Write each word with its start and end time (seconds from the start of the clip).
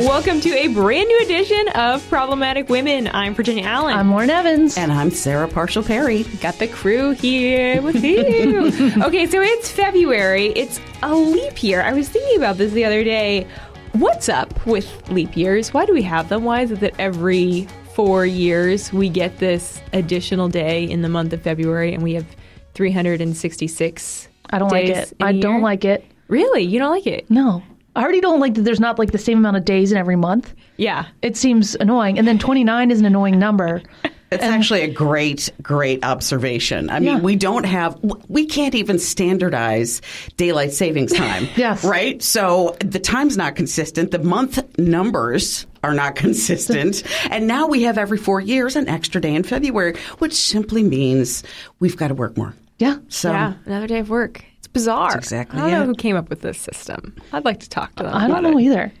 Welcome 0.04 0.40
to 0.40 0.48
a 0.56 0.68
brand 0.68 1.08
new 1.08 1.20
edition 1.20 1.68
of 1.74 2.08
Problematic 2.08 2.70
Women. 2.70 3.10
I'm 3.12 3.34
Virginia 3.34 3.64
Allen. 3.64 3.94
I'm 3.94 4.10
Lauren 4.10 4.30
Evans. 4.30 4.78
And 4.78 4.90
I'm 4.90 5.10
Sarah 5.10 5.46
Parshall 5.46 5.86
Perry. 5.86 6.22
Got 6.40 6.58
the 6.58 6.68
crew 6.68 7.10
here 7.10 7.82
with 7.82 8.02
you. 8.02 8.68
okay, 9.04 9.26
so 9.26 9.42
it's 9.42 9.70
February. 9.70 10.52
It's 10.56 10.80
a 11.02 11.14
leap 11.14 11.62
year. 11.62 11.82
I 11.82 11.92
was 11.92 12.08
thinking 12.08 12.38
about 12.38 12.56
this 12.56 12.72
the 12.72 12.82
other 12.86 13.04
day. 13.04 13.46
What's 13.92 14.30
up 14.30 14.64
with 14.64 15.10
leap 15.10 15.36
years? 15.36 15.74
Why 15.74 15.84
do 15.84 15.92
we 15.92 16.02
have 16.02 16.30
them? 16.30 16.44
Why 16.44 16.62
is 16.62 16.70
it 16.70 16.80
that 16.80 16.94
every 16.98 17.68
four 17.92 18.24
years 18.24 18.94
we 18.94 19.10
get 19.10 19.38
this 19.38 19.82
additional 19.92 20.48
day 20.48 20.84
in 20.84 21.02
the 21.02 21.10
month 21.10 21.34
of 21.34 21.42
February 21.42 21.92
and 21.92 22.02
we 22.02 22.14
have 22.14 22.26
366 22.72 24.28
I 24.48 24.58
don't 24.58 24.70
like 24.70 24.88
it. 24.88 25.12
I 25.20 25.32
don't 25.32 25.56
year? 25.56 25.62
like 25.62 25.84
it. 25.84 26.06
Really? 26.28 26.62
You 26.62 26.78
don't 26.78 26.90
like 26.90 27.06
it? 27.06 27.28
No. 27.30 27.62
I 28.00 28.02
already 28.02 28.22
don't 28.22 28.40
like 28.40 28.54
that 28.54 28.62
there's 28.62 28.80
not 28.80 28.98
like 28.98 29.12
the 29.12 29.18
same 29.18 29.36
amount 29.36 29.58
of 29.58 29.66
days 29.66 29.92
in 29.92 29.98
every 29.98 30.16
month. 30.16 30.54
Yeah. 30.78 31.04
It 31.20 31.36
seems 31.36 31.74
annoying. 31.74 32.18
And 32.18 32.26
then 32.26 32.38
29 32.38 32.90
is 32.90 32.98
an 32.98 33.04
annoying 33.04 33.38
number. 33.38 33.82
It's 34.32 34.44
actually 34.44 34.82
a 34.82 34.88
great, 34.92 35.50
great 35.60 36.04
observation. 36.04 36.88
I 36.88 37.00
mean, 37.00 37.08
Yeah. 37.08 37.18
we 37.18 37.34
don't 37.34 37.64
have, 37.66 37.98
we 38.28 38.46
can't 38.46 38.76
even 38.76 39.00
standardize 39.00 40.00
daylight 40.36 40.72
savings 40.72 41.12
time. 41.12 41.48
Yes. 41.56 41.82
Right? 41.84 42.22
So 42.22 42.76
the 42.78 43.00
time's 43.00 43.36
not 43.36 43.56
consistent. 43.56 44.12
The 44.12 44.20
month 44.20 44.60
numbers 44.78 45.66
are 45.82 45.94
not 45.94 46.14
consistent. 46.24 47.02
and 47.28 47.48
now 47.48 47.66
we 47.66 47.82
have 47.82 47.98
every 47.98 48.18
four 48.18 48.40
years 48.40 48.76
an 48.76 48.88
extra 48.88 49.20
day 49.20 49.34
in 49.34 49.42
February, 49.42 49.96
which 50.20 50.34
simply 50.34 50.84
means 50.84 51.42
we've 51.80 51.96
got 51.96 52.08
to 52.08 52.14
work 52.14 52.36
more. 52.36 52.54
Yeah. 52.78 52.98
So 53.08 53.32
yeah, 53.32 53.54
another 53.66 53.88
day 53.88 53.98
of 53.98 54.10
work. 54.10 54.44
Bizarre. 54.72 55.10
That's 55.12 55.26
exactly 55.26 55.60
I 55.60 55.70
don't 55.70 55.80
know 55.80 55.86
who 55.86 55.94
came 55.94 56.16
up 56.16 56.30
with 56.30 56.42
this 56.42 56.58
system. 56.58 57.16
I'd 57.32 57.44
like 57.44 57.60
to 57.60 57.68
talk 57.68 57.94
to 57.96 58.04
them. 58.04 58.14
I 58.14 58.28
don't 58.28 58.42
know 58.42 58.58
it. 58.58 58.62
either. 58.62 58.92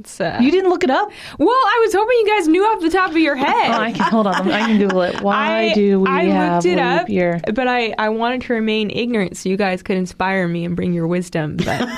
It's, 0.00 0.20
uh, 0.20 0.38
You 0.42 0.50
didn't 0.50 0.70
look 0.70 0.82
it 0.82 0.90
up? 0.90 1.08
well, 1.38 1.48
I 1.48 1.80
was 1.84 1.94
hoping 1.94 2.16
you 2.18 2.28
guys 2.36 2.48
knew 2.48 2.64
off 2.64 2.80
the 2.82 2.90
top 2.90 3.10
of 3.10 3.16
your 3.16 3.36
head. 3.36 3.70
Oh, 3.70 3.80
I 3.80 3.92
can, 3.92 4.10
hold 4.10 4.26
on. 4.26 4.34
I 4.50 4.66
can 4.66 4.78
Google 4.78 5.02
it. 5.02 5.20
Why 5.22 5.70
I, 5.70 5.74
do 5.74 6.00
we 6.00 6.08
I 6.08 6.24
have 6.24 6.64
looked 6.64 6.66
it 6.66 6.78
up, 6.80 7.08
year? 7.08 7.40
but 7.54 7.68
I, 7.68 7.94
I 7.96 8.08
wanted 8.08 8.42
to 8.42 8.54
remain 8.54 8.90
ignorant 8.90 9.36
so 9.36 9.48
you 9.48 9.56
guys 9.56 9.82
could 9.84 9.96
inspire 9.96 10.48
me 10.48 10.64
and 10.64 10.74
bring 10.74 10.92
your 10.92 11.06
wisdom. 11.06 11.56
But 11.58 11.88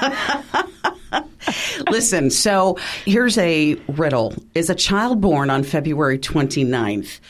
Listen, 1.90 2.30
so 2.30 2.76
here's 3.04 3.38
a 3.38 3.74
riddle. 3.88 4.34
Is 4.54 4.68
a 4.68 4.74
child 4.74 5.20
born 5.20 5.48
on 5.50 5.62
February 5.62 6.18
29th 6.18 7.20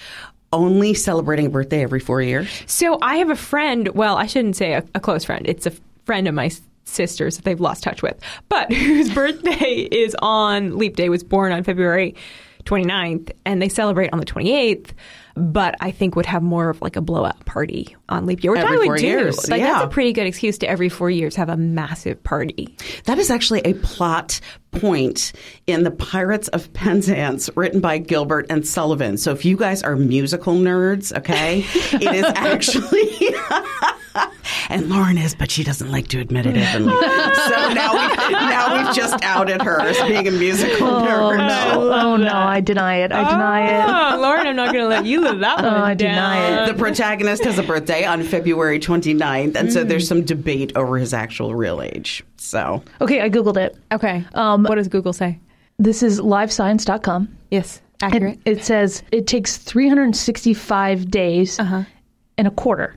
only 0.57 0.95
celebrating 0.95 1.47
a 1.47 1.51
birthday 1.51 1.83
every 1.83 2.01
four 2.01 2.23
years? 2.23 2.49
so 2.67 2.99
I 3.03 3.17
have 3.17 3.31
a 3.31 3.37
friend. 3.37 3.89
Well, 3.89 4.17
I 4.17 4.27
shouldn't 4.27 4.57
say 4.57 4.73
a, 4.73 4.85
a 4.95 5.01
close 5.01 5.25
friend. 5.25 5.47
It's 5.47 5.67
a 5.67 5.73
friend 6.05 6.27
of 6.27 6.35
my 6.35 6.51
sister's 6.85 7.37
that 7.37 7.45
they've 7.45 7.61
lost 7.61 7.83
touch 7.83 8.03
with, 8.03 8.19
but 8.49 8.73
whose 8.73 9.13
birthday 9.13 9.89
is 9.91 10.17
on 10.21 10.79
leap 10.79 10.97
day. 10.97 11.09
Was 11.09 11.23
born 11.25 11.53
on 11.53 11.63
February 11.63 12.15
29th, 12.65 13.31
and 13.45 13.63
they 13.63 13.69
celebrate 13.69 14.13
on 14.13 14.19
the 14.19 14.27
28th. 14.27 14.91
But 15.37 15.75
I 15.81 15.91
think 15.91 16.17
would 16.17 16.25
have 16.27 16.43
more 16.43 16.71
of 16.71 16.81
like 16.81 16.97
a 16.97 17.01
blowout 17.03 17.45
party 17.45 17.95
on 18.09 18.25
leap 18.25 18.43
year, 18.43 18.53
which 18.53 18.61
Every 18.63 18.77
I 18.77 18.79
would 18.79 18.87
four 18.87 18.97
do. 18.97 19.07
years, 19.07 19.49
Like 19.51 19.61
yeah. 19.61 19.73
that's 19.75 19.85
a 19.85 19.89
pretty 19.89 20.13
good 20.15 20.27
excuse 20.27 20.57
to 20.59 20.69
every 20.69 20.89
four 20.89 21.11
years 21.11 21.37
have 21.37 21.49
a 21.51 21.57
massive 21.59 22.23
party. 22.23 22.75
That 23.05 23.19
is 23.19 23.31
actually 23.31 23.61
a 23.61 23.75
plot 23.75 24.41
point 24.71 25.33
in 25.67 25.85
The 25.85 25.91
Pirates 25.91 26.49
of 26.49 26.73
Penzance, 26.73 27.51
written 27.55 27.81
by 27.81 27.99
Gilbert 27.99 28.47
and 28.51 28.67
Sullivan. 28.67 29.17
So 29.19 29.33
if 29.33 29.45
you 29.45 29.57
guys 29.57 29.83
are 29.83 29.97
musical 29.97 30.55
nerds, 30.55 31.17
okay, 31.19 31.65
it 31.93 32.15
is 32.15 32.25
actually. 32.35 33.35
and 34.71 34.89
Lauren 34.89 35.19
is, 35.19 35.35
but 35.35 35.51
she 35.51 35.63
doesn't 35.65 35.91
like 35.91 36.09
to 36.09 36.21
admit 36.21 36.47
it 36.47 36.57
openly. 36.57 36.93
so 37.49 37.73
now 37.75 37.93
we 37.93 38.33
now 38.33 38.77
we've 38.85 38.95
just 38.95 39.23
outed 39.25 39.63
her 39.63 39.81
as 39.81 39.97
being 40.09 40.27
a 40.29 40.31
musical 40.31 40.89
nerd. 40.89 41.39
No. 41.39 41.93
Oh, 41.93 42.17
no. 42.17 42.33
I 42.33 42.61
deny 42.61 42.97
it. 42.97 43.13
I 43.13 43.29
deny 43.31 43.69
it. 43.69 44.15
Oh, 44.17 44.21
Lauren, 44.21 44.47
I'm 44.47 44.57
not 44.57 44.73
going 44.73 44.85
to 44.85 44.89
let 44.89 45.05
you 45.07 45.21
live 45.21 45.41
that 45.41 45.57
one 45.59 45.67
I 45.67 45.95
down. 45.95 46.15
deny 46.15 46.65
it. 46.65 46.67
The 46.73 46.79
protagonist 46.79 47.45
has 47.45 47.59
a 47.59 47.63
birthday 47.63 48.05
on 48.05 48.23
February 48.23 48.79
29th, 48.79 49.57
and 49.57 49.73
so 49.73 49.85
there's 49.85 50.07
some 50.09 50.23
debate 50.25 50.73
over 50.77 50.99
his 50.99 51.13
actual 51.15 51.55
real 51.55 51.81
age. 51.83 52.23
So 52.37 52.83
Okay, 53.01 53.21
I 53.21 53.31
Googled 53.31 53.57
it. 53.57 53.77
Okay. 53.93 54.25
Um, 54.35 54.63
what 54.65 54.77
does 54.77 54.89
Google 54.89 55.13
say? 55.13 55.39
This 55.79 56.03
is 56.03 56.21
livescience.com. 56.21 57.37
Yes. 57.51 57.81
And 58.03 58.15
Accurate. 58.15 58.39
it 58.45 58.63
says 58.65 59.03
it 59.11 59.27
takes 59.27 59.57
365 59.57 61.11
days 61.11 61.59
Uh-huh. 61.59 61.83
and 62.39 62.47
a 62.47 62.51
quarter 62.51 62.95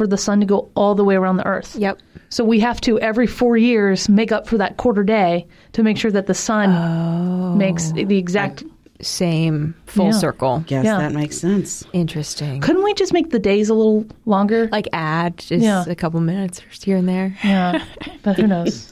for 0.00 0.06
the 0.06 0.16
sun 0.16 0.40
to 0.40 0.46
go 0.46 0.70
all 0.74 0.94
the 0.94 1.04
way 1.04 1.14
around 1.14 1.36
the 1.36 1.46
earth. 1.46 1.76
Yep. 1.76 1.98
So 2.30 2.42
we 2.42 2.58
have 2.60 2.80
to 2.82 2.98
every 3.00 3.26
four 3.26 3.58
years 3.58 4.08
make 4.08 4.32
up 4.32 4.46
for 4.48 4.56
that 4.56 4.78
quarter 4.78 5.04
day 5.04 5.46
to 5.72 5.82
make 5.82 5.98
sure 5.98 6.10
that 6.10 6.26
the 6.26 6.32
sun 6.32 6.70
Oh. 6.70 7.54
makes 7.54 7.92
the 7.92 8.16
exact. 8.16 8.64
Same 9.02 9.74
full 9.86 10.06
Yeah. 10.06 10.10
circle. 10.12 10.64
Yes, 10.68 10.84
Yeah. 10.84 10.98
that 10.98 11.12
makes 11.12 11.38
sense. 11.38 11.84
Interesting. 11.94 12.60
Couldn't 12.60 12.82
we 12.84 12.92
just 12.94 13.12
make 13.14 13.30
the 13.30 13.38
days 13.38 13.70
a 13.70 13.74
little 13.74 14.04
longer? 14.26 14.68
Like 14.72 14.88
add 14.92 15.38
just 15.38 15.62
Yeah. 15.64 15.84
a 15.86 15.94
couple 15.94 16.20
minutes 16.20 16.60
here 16.82 16.98
and 16.98 17.08
there. 17.08 17.34
yeah, 17.42 17.82
but 18.22 18.36
who 18.36 18.46
knows? 18.46 18.90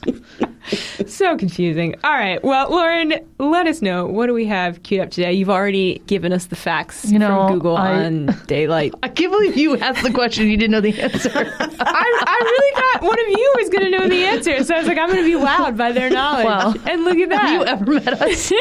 So 1.07 1.35
confusing. 1.37 1.95
All 2.03 2.11
right. 2.11 2.43
Well, 2.43 2.69
Lauren, 2.69 3.13
let 3.39 3.65
us 3.67 3.81
know. 3.81 4.05
What 4.05 4.27
do 4.27 4.33
we 4.33 4.45
have 4.45 4.83
queued 4.83 5.01
up 5.01 5.09
today? 5.11 5.33
You've 5.33 5.49
already 5.49 5.99
given 6.07 6.31
us 6.33 6.45
the 6.47 6.55
facts 6.55 7.09
You 7.11 7.17
know, 7.19 7.47
from 7.47 7.53
Google 7.53 7.77
I- 7.77 8.05
on 8.05 8.25
daylight. 8.47 8.93
I 9.01 9.07
can't 9.09 9.31
believe 9.31 9.57
you 9.57 9.77
asked 9.77 10.03
the 10.03 10.11
question. 10.13 10.47
You 10.47 10.57
didn't 10.57 10.71
know 10.71 10.81
the 10.81 10.99
answer. 11.01 11.31
I, 11.35 12.23
I 12.27 12.39
really 12.43 12.81
thought 12.81 13.01
one 13.01 13.19
of 13.19 13.27
you 13.27 13.53
was 13.57 13.69
going 13.69 13.91
to 13.91 13.97
know 13.97 14.07
the 14.07 14.23
answer. 14.25 14.63
So 14.63 14.75
I 14.75 14.79
was 14.79 14.87
like, 14.87 14.97
I'm 14.97 15.09
going 15.09 15.23
to 15.23 15.39
be 15.39 15.43
wowed 15.43 15.75
by 15.77 15.91
their 15.91 16.09
knowledge. 16.09 16.45
Well, 16.45 16.75
and 16.89 17.03
look 17.05 17.17
at 17.17 17.29
that. 17.29 17.41
Have 17.41 17.53
you 17.59 17.65
ever 17.65 17.93
met 17.93 18.21
us? 18.21 18.51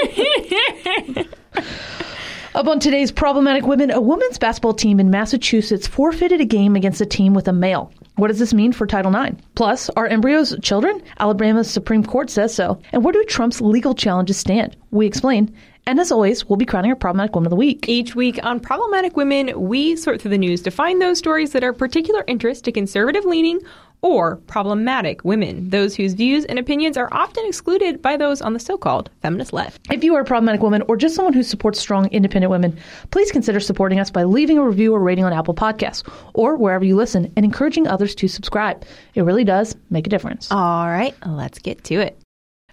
Up 2.59 2.67
on 2.67 2.81
today's 2.81 3.13
problematic 3.13 3.69
women, 3.69 3.93
a 3.93 4.01
women's 4.01 4.37
basketball 4.37 4.75
team 4.75 4.99
in 4.99 5.11
Massachusetts 5.11 5.87
forfeited 5.87 6.41
a 6.41 6.45
game 6.45 6.75
against 6.75 7.01
a 7.01 7.07
team 7.07 7.33
with 7.33 7.47
a 7.47 7.53
male. 7.53 7.93
What 8.17 8.27
does 8.27 8.41
this 8.41 8.53
mean 8.53 8.73
for 8.73 8.85
Title 8.85 9.15
IX? 9.15 9.41
Plus, 9.55 9.89
are 9.91 10.09
embryos 10.09 10.57
children? 10.61 11.01
Alabama's 11.21 11.71
Supreme 11.71 12.03
Court 12.03 12.31
says 12.31 12.53
so. 12.53 12.83
And 12.91 13.05
where 13.05 13.13
do 13.13 13.23
Trump's 13.23 13.61
legal 13.61 13.95
challenges 13.95 14.39
stand? 14.39 14.77
We 14.91 15.07
explain. 15.07 15.55
And 15.87 16.01
as 16.01 16.11
always, 16.11 16.47
we'll 16.47 16.57
be 16.57 16.67
crowning 16.67 16.91
our 16.91 16.97
problematic 16.97 17.37
woman 17.37 17.47
of 17.47 17.51
the 17.51 17.57
week. 17.57 17.89
Each 17.89 18.17
week 18.17 18.41
on 18.43 18.59
Problematic 18.59 19.17
Women, 19.17 19.53
we 19.69 19.95
sort 19.95 20.21
through 20.21 20.33
the 20.33 20.37
news 20.37 20.61
to 20.63 20.73
find 20.73 21.01
those 21.01 21.19
stories 21.19 21.53
that 21.53 21.63
are 21.63 21.71
of 21.71 21.79
particular 21.79 22.25
interest 22.27 22.65
to 22.65 22.73
conservative 22.73 23.25
leaning 23.25 23.61
or 24.03 24.37
problematic 24.37 25.25
women, 25.25 25.71
those 25.71 25.95
whose 25.95 26.15
views 26.15 26.45
and 26.45 26.59
opinions 26.59 26.97
are 26.97 27.09
often 27.13 27.45
excluded 27.47 28.01
by 28.01 28.17
those 28.17 28.41
on 28.41 28.53
the 28.53 28.61
so 28.61 28.79
called 28.79 29.11
feminist 29.23 29.53
left. 29.53 29.81
If 29.91 30.05
you 30.05 30.15
are 30.15 30.21
a 30.21 30.25
problematic 30.25 30.63
woman 30.63 30.83
or 30.89 30.97
just 30.97 31.15
someone 31.15 31.35
who 31.35 31.43
supports 31.43 31.81
strong, 31.81 32.09
independent 32.09 32.51
women, 32.51 32.79
please 33.11 33.33
consider 33.33 33.61
supporting 33.61 34.01
us 34.01 34.11
by 34.11 34.25
leaving 34.25 34.59
a 34.59 34.65
review 34.65 34.95
or 34.95 35.01
rating 35.01 35.25
on 35.25 35.33
Apple 35.33 35.55
Podcasts 35.55 36.09
or 36.35 36.57
wherever 36.57 36.85
you 36.85 36.97
listen 36.97 37.33
and 37.37 37.45
encouraging 37.45 37.87
others 37.87 38.15
to 38.17 38.29
subscribe. 38.29 38.85
It 39.15 39.23
really 39.23 39.45
does 39.45 39.77
make 39.91 40.07
a 40.07 40.11
difference. 40.11 40.51
All 40.51 40.87
right, 40.87 41.15
let's 41.27 41.59
get 41.59 41.85
to 41.85 41.97
it. 42.01 42.19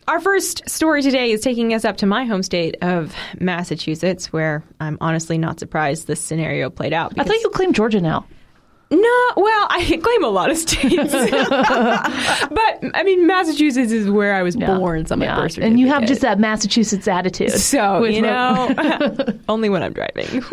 Our 0.07 0.19
first 0.19 0.69
story 0.69 1.02
today 1.02 1.31
is 1.31 1.42
taking 1.42 1.74
us 1.74 1.84
up 1.84 1.97
to 1.97 2.06
my 2.06 2.25
home 2.25 2.44
state 2.44 2.75
of 2.84 3.16
Massachusetts, 3.40 4.31
where 4.31 4.63
I'm 4.80 5.00
honestly 5.02 5.40
not 5.40 5.59
surprised 5.59 6.06
this 6.06 6.22
scenario 6.22 6.69
played 6.69 6.94
out. 6.94 7.13
I 7.18 7.24
thought 7.24 7.42
you 7.42 7.50
claimed 7.50 7.74
Georgia 7.74 8.00
now. 8.00 8.28
No, 8.91 9.31
well, 9.35 9.68
I 9.69 10.00
claim 10.01 10.23
a 10.23 10.28
lot 10.29 10.51
of 10.51 10.57
states, 10.57 11.12
but 11.12 12.91
I 12.94 13.01
mean, 13.03 13.25
Massachusetts 13.25 13.91
is 13.91 14.09
where 14.09 14.34
I 14.35 14.44
was 14.44 14.56
born. 14.56 15.00
It's 15.01 15.12
on 15.12 15.19
my 15.19 15.25
Yeah. 15.25 15.35
birth. 15.41 15.57
And 15.57 15.79
you 15.79 15.88
have 15.88 16.06
just 16.06 16.22
that 16.22 16.40
Massachusetts 16.40 17.07
attitude. 17.07 17.51
So, 17.51 18.03
you 18.06 18.22
know, 18.22 18.74
only 19.50 19.69
when 19.69 19.81
I'm 19.84 19.94
driving. 19.94 20.44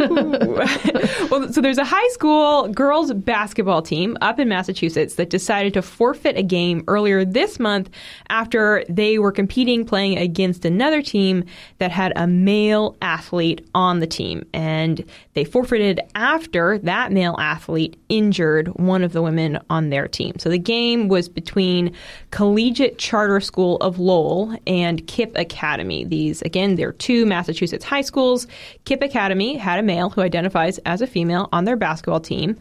well, 1.31 1.53
so 1.53 1.61
there's 1.61 1.79
a 1.79 1.85
high 1.85 2.09
school 2.09 2.69
girls 2.69 3.13
basketball 3.13 3.83
team 3.83 4.17
up 4.21 4.39
in 4.39 4.49
Massachusetts 4.49 5.17
that 5.17 5.31
decided 5.31 5.75
to 5.75 5.83
forfeit 5.83 6.37
a 6.39 6.43
game 6.43 6.83
earlier 6.89 7.25
this 7.25 7.61
month 7.61 7.91
after 8.31 8.85
they 8.89 9.19
were 9.19 9.33
competing 9.33 9.85
playing 9.85 10.17
against 10.19 10.65
another 10.65 11.03
team 11.03 11.45
that 11.79 11.91
had 11.91 12.13
a 12.17 12.27
male 12.27 12.97
athlete 13.03 13.67
on 13.75 14.01
the 14.01 14.07
team. 14.07 14.47
And 14.55 15.05
they 15.35 15.45
forfeited 15.45 16.01
after 16.15 16.79
that 16.79 17.13
male 17.13 17.37
athlete 17.39 17.97
injured 18.23 18.69
one 18.77 19.03
of 19.03 19.13
the 19.13 19.23
women 19.23 19.59
on 19.69 19.91
their 19.91 20.07
team. 20.07 20.35
So 20.39 20.49
the 20.49 20.59
game 20.59 21.09
was 21.09 21.29
between 21.29 21.93
Collegiate 22.31 22.99
Charter 22.99 23.41
School 23.41 23.77
of 23.79 23.99
Lowell 23.99 24.57
and 24.67 25.05
KIPP 25.07 25.37
Academy. 25.37 26.05
These, 26.05 26.41
again, 26.43 26.77
they're 26.77 26.93
two 26.93 27.27
Massachusetts 27.27 27.85
high 27.85 28.03
schools. 28.03 28.47
KIPP 28.85 29.03
Academy 29.03 29.57
had 29.57 29.81
a 29.81 29.83
male 29.83 30.11
who 30.11 30.21
identifies 30.21 30.79
as 30.87 31.03
a 31.03 31.07
female 31.07 31.49
on 31.53 31.65
their 31.65 31.77
basketball 31.77 32.21
team. 32.21 32.57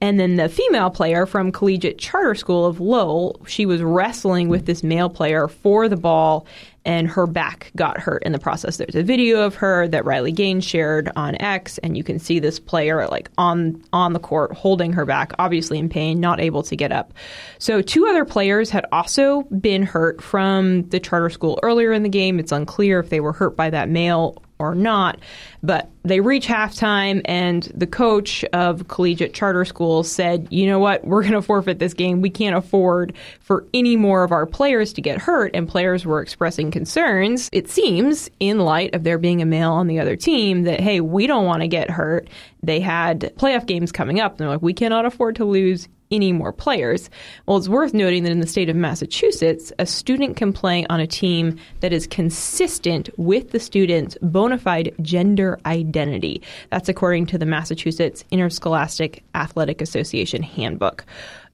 And 0.00 0.20
then 0.20 0.36
the 0.36 0.48
female 0.48 0.90
player 0.90 1.26
from 1.26 1.50
Collegiate 1.50 1.98
Charter 1.98 2.34
School 2.34 2.66
of 2.66 2.78
Lowell, 2.78 3.40
she 3.46 3.66
was 3.66 3.82
wrestling 3.82 4.48
with 4.48 4.66
this 4.66 4.82
male 4.84 5.08
player 5.08 5.48
for 5.48 5.88
the 5.88 5.96
ball 5.96 6.46
and 6.88 7.06
her 7.06 7.26
back 7.26 7.70
got 7.76 8.00
hurt 8.00 8.22
in 8.22 8.32
the 8.32 8.38
process. 8.38 8.78
There's 8.78 8.94
a 8.94 9.02
video 9.02 9.42
of 9.42 9.54
her 9.56 9.86
that 9.88 10.06
Riley 10.06 10.32
Gaines 10.32 10.64
shared 10.64 11.12
on 11.16 11.36
X, 11.40 11.76
and 11.78 11.98
you 11.98 12.02
can 12.02 12.18
see 12.18 12.38
this 12.40 12.58
player 12.58 13.06
like 13.08 13.30
on 13.36 13.84
on 13.92 14.14
the 14.14 14.18
court 14.18 14.54
holding 14.54 14.94
her 14.94 15.04
back, 15.04 15.34
obviously 15.38 15.78
in 15.78 15.90
pain, 15.90 16.18
not 16.18 16.40
able 16.40 16.62
to 16.62 16.74
get 16.74 16.90
up. 16.90 17.12
So 17.58 17.82
two 17.82 18.06
other 18.06 18.24
players 18.24 18.70
had 18.70 18.86
also 18.90 19.42
been 19.60 19.82
hurt 19.82 20.22
from 20.22 20.88
the 20.88 20.98
charter 20.98 21.28
school 21.28 21.60
earlier 21.62 21.92
in 21.92 22.04
the 22.04 22.08
game. 22.08 22.38
It's 22.40 22.52
unclear 22.52 23.00
if 23.00 23.10
they 23.10 23.20
were 23.20 23.34
hurt 23.34 23.54
by 23.54 23.68
that 23.68 23.90
male 23.90 24.42
or 24.58 24.74
not. 24.74 25.18
But 25.62 25.90
they 26.04 26.20
reach 26.20 26.46
halftime, 26.46 27.20
and 27.24 27.64
the 27.74 27.86
coach 27.86 28.44
of 28.52 28.88
collegiate 28.88 29.34
charter 29.34 29.64
schools 29.64 30.10
said, 30.10 30.48
You 30.50 30.66
know 30.66 30.78
what? 30.78 31.04
We're 31.04 31.22
going 31.22 31.34
to 31.34 31.42
forfeit 31.42 31.78
this 31.78 31.94
game. 31.94 32.20
We 32.20 32.30
can't 32.30 32.56
afford 32.56 33.14
for 33.40 33.66
any 33.74 33.96
more 33.96 34.24
of 34.24 34.32
our 34.32 34.46
players 34.46 34.92
to 34.94 35.00
get 35.00 35.18
hurt. 35.18 35.50
And 35.54 35.68
players 35.68 36.04
were 36.06 36.20
expressing 36.20 36.70
concerns, 36.70 37.48
it 37.52 37.68
seems, 37.68 38.30
in 38.40 38.60
light 38.60 38.94
of 38.94 39.04
there 39.04 39.18
being 39.18 39.42
a 39.42 39.46
male 39.46 39.72
on 39.72 39.86
the 39.86 40.00
other 40.00 40.16
team, 40.16 40.62
that, 40.64 40.80
hey, 40.80 41.00
we 41.00 41.26
don't 41.26 41.46
want 41.46 41.62
to 41.62 41.68
get 41.68 41.90
hurt. 41.90 42.28
They 42.62 42.80
had 42.80 43.32
playoff 43.36 43.66
games 43.66 43.92
coming 43.92 44.20
up. 44.20 44.32
And 44.32 44.40
they're 44.40 44.48
like, 44.48 44.62
We 44.62 44.74
cannot 44.74 45.06
afford 45.06 45.36
to 45.36 45.44
lose 45.44 45.88
any 46.10 46.32
more 46.32 46.52
players. 46.52 47.10
Well, 47.46 47.56
it's 47.56 47.68
worth 47.68 47.94
noting 47.94 48.22
that 48.24 48.32
in 48.32 48.40
the 48.40 48.46
state 48.46 48.68
of 48.68 48.76
Massachusetts, 48.76 49.72
a 49.78 49.86
student 49.86 50.36
can 50.36 50.52
play 50.52 50.86
on 50.88 51.00
a 51.00 51.06
team 51.06 51.58
that 51.80 51.92
is 51.92 52.06
consistent 52.06 53.10
with 53.18 53.50
the 53.50 53.60
student's 53.60 54.16
bona 54.22 54.58
fide 54.58 54.94
gender 55.02 55.58
identity. 55.66 56.42
That's 56.70 56.88
according 56.88 57.26
to 57.26 57.38
the 57.38 57.46
Massachusetts 57.46 58.24
Interscholastic 58.30 59.22
Athletic 59.34 59.80
Association 59.80 60.42
handbook. 60.42 61.04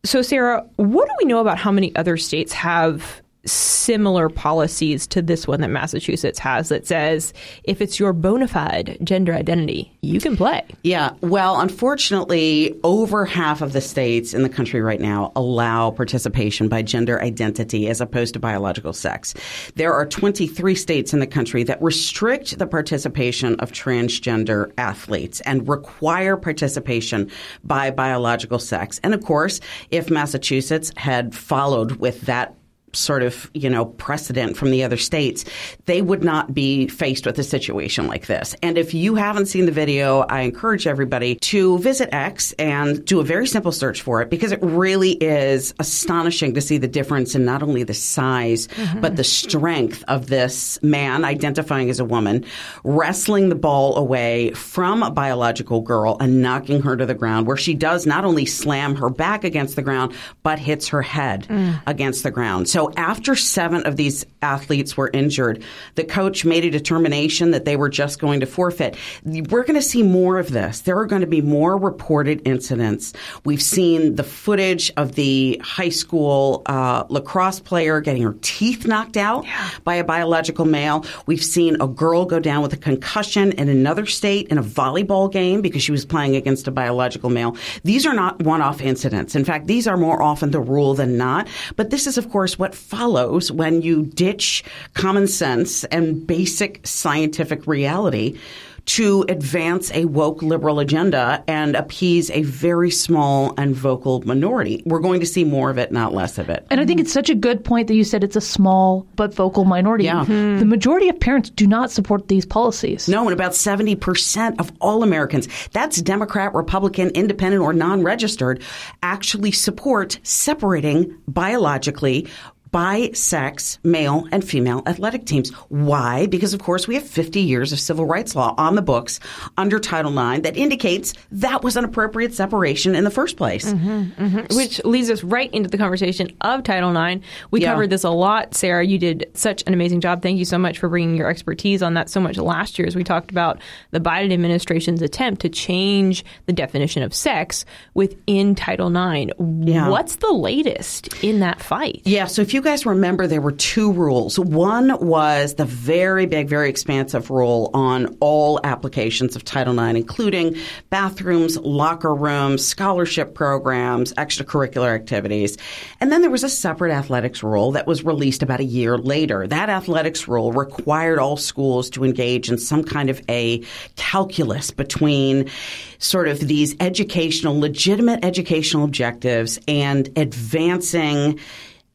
So, 0.05 0.21
Sarah, 0.21 0.65
what 0.77 1.06
do 1.06 1.15
we 1.19 1.25
know 1.25 1.41
about 1.41 1.56
how 1.56 1.73
many 1.73 1.95
other 1.97 2.17
states 2.19 2.53
have 2.53 3.23
similar 3.46 4.29
policies 4.29 5.06
to 5.08 5.23
this 5.23 5.46
one 5.46 5.61
that 5.61 5.69
Massachusetts 5.69 6.38
has 6.38 6.69
that 6.69 6.87
says 6.87 7.32
if 7.64 7.81
it's 7.81 7.99
your 7.99 8.12
bona 8.12 8.49
fide 8.49 8.99
gender 9.02 9.35
identity, 9.35 9.93
you 10.00 10.20
can 10.20 10.37
play. 10.37 10.62
Yeah. 10.82 11.12
Well, 11.20 11.61
unfortunately, 11.61 12.79
over 12.85 13.25
half 13.25 13.62
of 13.62 13.73
the 13.73 13.81
states 13.81 14.35
in 14.35 14.43
the 14.43 14.49
country 14.49 14.81
right 14.81 15.00
now 15.00 15.32
allow 15.37 15.91
participation 15.91 16.69
by 16.69 16.82
gender 16.82 17.20
identity 17.23 17.88
as 17.88 18.00
opposed 18.00 18.35
to 18.35 18.41
biological 18.41 18.93
sex. 18.93 19.35
There 19.75 19.93
are 19.93 20.06
23 20.06 20.75
states 20.75 21.12
in 21.12 21.20
the 21.20 21.26
country 21.26 21.62
that 21.64 21.82
restrict 21.82 22.58
the 22.58 22.67
participation 22.67 23.55
of 23.56 23.73
transgender 23.73 24.73
athletes 24.79 25.41
and 25.43 25.69
require 25.69 26.37
participation 26.37 27.31
by 27.62 27.91
biological 27.91 28.58
sex. 28.58 29.00
And 29.02 29.14
of 29.14 29.25
course, 29.25 29.61
if 29.91 30.11
Massachusetts 30.11 30.93
had 30.96 31.35
followed 31.35 31.93
with 31.93 32.23
that 32.23 32.55
sort 32.94 33.23
of, 33.23 33.50
you 33.55 33.69
know, 33.69 33.87
precedent 33.87 34.56
from 34.56 34.70
the 34.70 34.82
other 34.85 34.96
states, 34.96 35.44
they 35.87 36.02
would 36.02 36.25
not 36.25 36.55
be 36.55 36.88
faced 36.88 37.26
with 37.26 37.38
a 37.38 37.44
situation 37.44 38.06
like 38.06 38.26
this. 38.26 38.55
And 38.62 38.79
if 38.79 38.94
you 38.94 39.14
haven't 39.14 39.46
seen 39.46 39.67
the 39.67 39.73
video, 39.73 40.20
I 40.20 40.41
encourage 40.41 40.87
everybody 40.87 41.37
to 41.37 41.79
visit 41.79 42.08
X 42.12 42.52
and 42.52 43.05
do 43.05 43.20
a 43.20 43.25
very 43.25 43.46
simple 43.46 43.73
search 43.73 44.02
for 44.02 44.23
it 44.23 44.31
because 44.31 44.52
it 44.52 44.61
really 44.62 45.12
is 45.12 45.75
astonishing 45.79 46.55
to 46.55 46.61
see 46.61 46.79
the 46.79 46.88
difference 46.88 47.35
in 47.35 47.44
not 47.44 47.62
only 47.62 47.82
the 47.82 47.94
size, 47.94 48.67
mm-hmm. 48.69 49.00
but 49.00 49.17
the 49.17 49.25
strength 49.25 50.05
of 50.08 50.29
this 50.29 50.82
man 50.82 51.25
identifying 51.25 51.91
as 51.91 52.00
a 52.00 52.05
woman, 52.05 52.44
wrestling 52.85 53.49
the 53.49 53.55
ball 53.55 53.96
away 53.96 54.50
from 54.52 55.02
a 55.02 55.11
biological 55.11 55.81
girl 55.81 56.17
and 56.20 56.43
knocking 56.43 56.82
her 56.82 56.96
to 56.96 57.06
the 57.06 57.14
ground, 57.14 57.46
where 57.46 57.56
she 57.56 57.75
does 57.75 58.06
not 58.06 58.25
only 58.25 58.46
slam 58.46 58.94
her 58.94 59.11
back 59.11 59.44
against 59.44 59.76
the 59.76 59.82
ground, 59.82 60.14
but 60.43 60.58
hits 60.58 60.88
her 60.88 61.02
head 61.02 61.46
mm. 61.49 61.81
against 61.87 62.23
the 62.23 62.31
ground. 62.31 62.69
So 62.69 62.84
after 62.97 63.35
seven 63.35 63.87
of 63.87 63.97
these 63.97 64.25
athletes 64.43 64.97
were 64.97 65.11
injured, 65.13 65.63
the 65.95 66.05
coach 66.05 66.45
made 66.45 66.65
a 66.65 66.71
determination 66.71 67.51
that 67.53 67.65
they 67.65 67.77
were 67.77 67.89
just 67.89 68.19
going 68.19 68.41
to 68.41 68.47
forfeit. 68.47 68.97
We're 69.25 69.65
going 69.65 69.75
to 69.75 69.83
see 69.83 70.03
more 70.03 70.39
of 70.39 70.51
this. 70.51 70.83
There 70.83 70.99
are 70.99 71.07
going 71.07 71.21
to 71.21 71.27
be 71.27 71.41
more 71.41 71.77
reported 71.77 72.43
incidents. 72.47 73.13
We've 73.45 73.63
seen 73.63 74.17
the 74.17 74.25
footage 74.25 74.93
of 74.97 75.15
the 75.15 75.61
high 75.63 75.89
school 75.89 76.63
uh, 76.67 77.05
lacrosse 77.09 77.61
player 77.61 78.01
getting 78.01 78.23
her 78.23 78.37
teeth 78.43 78.87
knocked 78.87 79.17
out 79.17 79.45
yeah. 79.45 79.71
by 79.85 79.95
a 79.97 80.05
biological 80.05 80.65
male. 80.65 81.05
We've 81.27 81.45
seen 81.45 81.81
a 81.81 81.89
girl 81.89 82.25
go 82.25 82.41
down 82.41 82.63
with 82.63 82.73
a 82.73 82.77
concussion 82.77 83.53
in 83.53 83.69
another 83.69 84.07
state 84.07 84.49
in 84.49 84.59
a 84.59 84.63
volleyball 84.63 85.31
game 85.31 85.61
because 85.61 85.83
she 85.83 85.93
was 85.93 86.05
playing 86.05 86.37
against 86.37 86.69
a 86.69 86.71
biological 86.71 87.31
male. 87.31 87.57
These 87.83 88.07
are 88.07 88.15
not 88.15 88.43
one 88.43 88.63
off 88.63 88.81
incidents. 88.81 89.35
In 89.35 89.45
fact, 89.45 89.67
these 89.67 89.87
are 89.87 89.97
more 89.97 90.23
often 90.23 90.51
the 90.51 90.61
rule 90.61 90.95
than 90.95 91.17
not. 91.17 91.49
But 91.77 91.91
this 91.91 92.07
is, 92.07 92.19
of 92.19 92.31
course, 92.31 92.59
what 92.59 92.74
follows 92.75 93.50
when 93.50 93.82
you 93.82 94.05
ditch 94.05 94.65
common 94.94 95.26
sense 95.26 95.85
and 95.85 96.26
basic 96.26 96.87
scientific 96.87 97.67
reality 97.67 98.38
to 98.87 99.25
advance 99.29 99.91
a 99.93 100.05
woke 100.05 100.43
liberal 100.43 100.79
agenda 100.79 101.43
and 101.49 101.75
appease 101.75 102.31
a 102.31 102.43
very 102.43 102.91
small 102.91 103.55
and 103.56 103.75
vocal 103.75 104.21
minority. 104.23 104.82
We're 104.85 105.00
going 105.00 105.21
to 105.21 105.26
see 105.26 105.44
more 105.44 105.71
of 105.71 105.79
it, 105.79 105.91
not 105.91 106.12
less 106.12 106.38
of 106.38 106.50
it. 106.50 106.67
And 106.71 106.81
I 106.81 106.87
think 106.87 107.00
it's 107.00 107.12
such 107.12 107.31
a 107.31 107.35
good 107.35 107.65
point 107.65 107.88
that 107.88 107.94
you 107.94 108.05
said 108.05 108.23
it's 108.23 108.37
a 108.37 108.41
small 108.41 109.06
but 109.17 109.35
vocal 109.35 109.65
minority. 109.65 110.05
Yeah. 110.05 110.25
Mm-hmm. 110.25 110.59
The 110.59 110.67
majority 110.67 111.09
of 111.09 111.19
parents 111.19 111.50
do 111.50 111.67
not 111.67 111.91
support 111.91 112.29
these 112.29 112.44
policies. 112.44 113.09
No, 113.09 113.25
and 113.25 113.32
about 113.32 113.53
70% 113.53 114.61
of 114.61 114.70
all 114.81 115.03
Americans, 115.03 115.49
that's 115.73 116.03
Democrat, 116.03 116.53
Republican, 116.55 117.09
independent, 117.11 117.62
or 117.62 117.73
non 117.73 118.03
registered, 118.03 118.62
actually 119.03 119.53
support 119.53 120.19
separating 120.23 121.17
biologically 121.27 122.29
by 122.75 123.09
sex, 123.12 123.79
male 123.85 124.26
and 124.32 124.44
female 124.44 124.82
athletic 124.87 125.26
teams. 125.26 125.50
Why? 125.69 126.26
Because, 126.26 126.55
of 126.55 126.61
course, 126.61 126.88
we 126.88 126.97
have 126.97 127.06
50 127.06 127.38
years 127.38 127.73
of 127.73 127.79
civil 127.79 128.05
rights 128.05 128.35
law 128.35 128.53
on 128.59 128.75
the 128.75 128.82
books 128.82 129.21
under 129.56 129.79
Title 129.79 130.11
IX 130.11 130.43
that 130.43 130.56
indicates 130.56 131.15
that 131.31 131.62
was 131.62 131.76
an 131.76 131.85
appropriate 131.85 132.35
separation 132.35 132.97
in 132.97 133.05
the 133.05 133.12
first 133.12 133.37
place. 133.37 133.73
Mm-hmm, 133.73 134.25
mm-hmm. 134.25 134.56
Which 134.56 134.85
leads 134.85 135.09
us 135.09 135.23
right 135.23 135.55
into 135.55 135.71
the 135.71 135.79
conversation 135.79 136.37
of 136.41 136.65
Title 136.65 136.91
IX. 137.00 137.25
We 137.53 137.62
yeah. 137.62 137.71
covered 137.71 137.91
this 137.91 138.03
a 138.03 138.11
lot. 138.11 138.56
Sarah, 138.56 138.85
you 138.85 138.99
did 138.99 139.31
such 139.35 139.62
an 139.69 139.73
amazing 139.73 140.00
job. 140.00 140.20
Thank 140.20 140.41
you 140.41 140.44
so 140.44 140.59
much 140.59 140.81
for 140.81 140.88
bringing 140.88 141.15
your 141.15 141.31
expertise 141.31 141.81
on 141.81 141.94
that 141.94 142.11
so 142.11 142.19
much 142.19 142.38
last 142.38 142.77
year 142.77 142.88
as 142.88 142.97
we 142.97 143.05
talked 143.05 143.31
about 143.31 143.61
the 143.93 144.00
Biden 144.00 144.32
administration's 144.32 145.00
attempt 145.00 145.43
to 145.43 145.49
change 145.49 146.25
the 146.47 146.53
definition 146.53 147.05
of 147.05 147.15
sex 147.15 147.65
within 147.94 148.56
Title 148.56 148.88
IX. 148.88 149.31
Yeah. 149.38 149.91
What's 149.91 150.17
the 150.17 150.32
latest 150.32 151.23
in 151.23 151.38
that 151.38 151.62
fight? 151.62 152.03
Yeah, 152.05 152.27
so 152.27 152.43
if 152.43 152.53
you 152.53 152.64
guys 152.65 152.87
remember, 152.87 153.27
there 153.27 153.41
were 153.41 153.53
two 153.53 153.93
rules. 153.93 154.39
One 154.39 154.99
was 155.07 155.55
the 155.55 155.65
very 155.65 156.27
big, 156.27 156.49
very 156.49 156.69
expansive 156.69 157.31
rule 157.31 157.71
on 157.75 158.17
all 158.21 158.59
applications 158.65 159.37
of 159.37 159.45
Title 159.45 159.79
IX, 159.79 159.97
including 159.97 160.57
bathrooms, 160.91 161.57
locker 161.59 162.15
rooms, 162.15 162.67
scholarship 162.67 163.35
programs, 163.35 164.13
extracurricular 164.15 164.93
activities. 164.95 165.56
And 166.01 166.11
then 166.11 166.23
there 166.23 166.31
was 166.31 166.43
a 166.43 166.49
separate 166.49 166.93
athletics 166.93 167.43
rule 167.43 167.73
that 167.73 167.87
was 167.87 168.03
released 168.03 168.43
about 168.43 168.61
a 168.61 168.65
year 168.65 168.99
later. 168.99 169.47
That 169.47 169.69
athletics 169.69 170.27
rule 170.27 170.51
required 170.51 171.19
all 171.19 171.37
schools 171.37 171.91
to 171.91 172.05
engage 172.05 172.51
in 172.51 172.59
some 172.59 172.83
kind 172.83 173.11
of 173.11 173.21
a 173.29 173.63
calculus 173.97 174.71
between 174.71 175.51
sort 175.99 176.29
of 176.29 176.41
these 176.41 176.75
educational, 176.81 177.61
legitimate 177.61 178.25
educational 178.25 178.85
objectives 178.85 179.59
and 179.69 180.09
advancing 180.17 181.39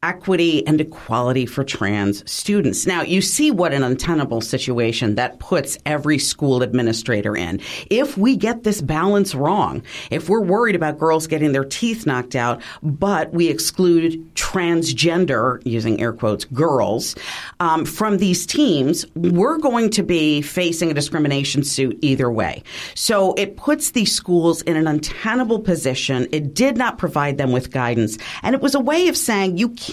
equity 0.02 0.66
and 0.66 0.80
equality 0.80 1.44
for 1.44 1.62
trans 1.62 2.28
students. 2.30 2.86
Now, 2.86 3.02
you 3.02 3.20
see 3.20 3.50
what 3.50 3.74
an 3.74 3.82
untenable 3.82 4.40
situation 4.40 5.16
that 5.16 5.38
puts 5.40 5.76
every 5.84 6.18
school 6.18 6.62
administrator 6.62 7.36
in. 7.36 7.60
If 7.90 8.16
we 8.16 8.34
get 8.34 8.62
this 8.62 8.80
balance 8.80 9.34
wrong, 9.34 9.82
if 10.10 10.30
we're 10.30 10.40
worried 10.40 10.74
about 10.74 10.98
girls 10.98 11.26
getting 11.26 11.52
their 11.52 11.66
teeth 11.66 12.06
knocked 12.06 12.34
out, 12.34 12.62
but 12.82 13.30
we 13.34 13.48
exclude 13.48 14.34
transgender, 14.34 15.60
using 15.66 16.00
air 16.00 16.14
quotes, 16.14 16.46
girls 16.46 17.14
um, 17.60 17.84
from 17.84 18.16
these 18.16 18.46
teams, 18.46 19.04
we're 19.14 19.58
going 19.58 19.90
to 19.90 20.02
be 20.02 20.40
facing 20.40 20.90
a 20.90 20.94
discrimination 20.94 21.62
suit 21.62 21.98
either 22.00 22.30
way. 22.30 22.62
So 22.94 23.34
it 23.34 23.58
puts 23.58 23.90
these 23.90 24.14
schools 24.14 24.62
in 24.62 24.76
an 24.76 24.86
untenable 24.86 25.60
position. 25.60 26.26
It 26.32 26.54
did 26.54 26.78
not 26.78 26.96
provide 26.96 27.36
them 27.36 27.52
with 27.52 27.70
guidance. 27.70 28.16
And 28.42 28.54
it 28.54 28.62
was 28.62 28.74
a 28.74 28.80
way 28.80 29.08
of 29.08 29.16
saying 29.16 29.58
you 29.58 29.68
can't 29.68 29.89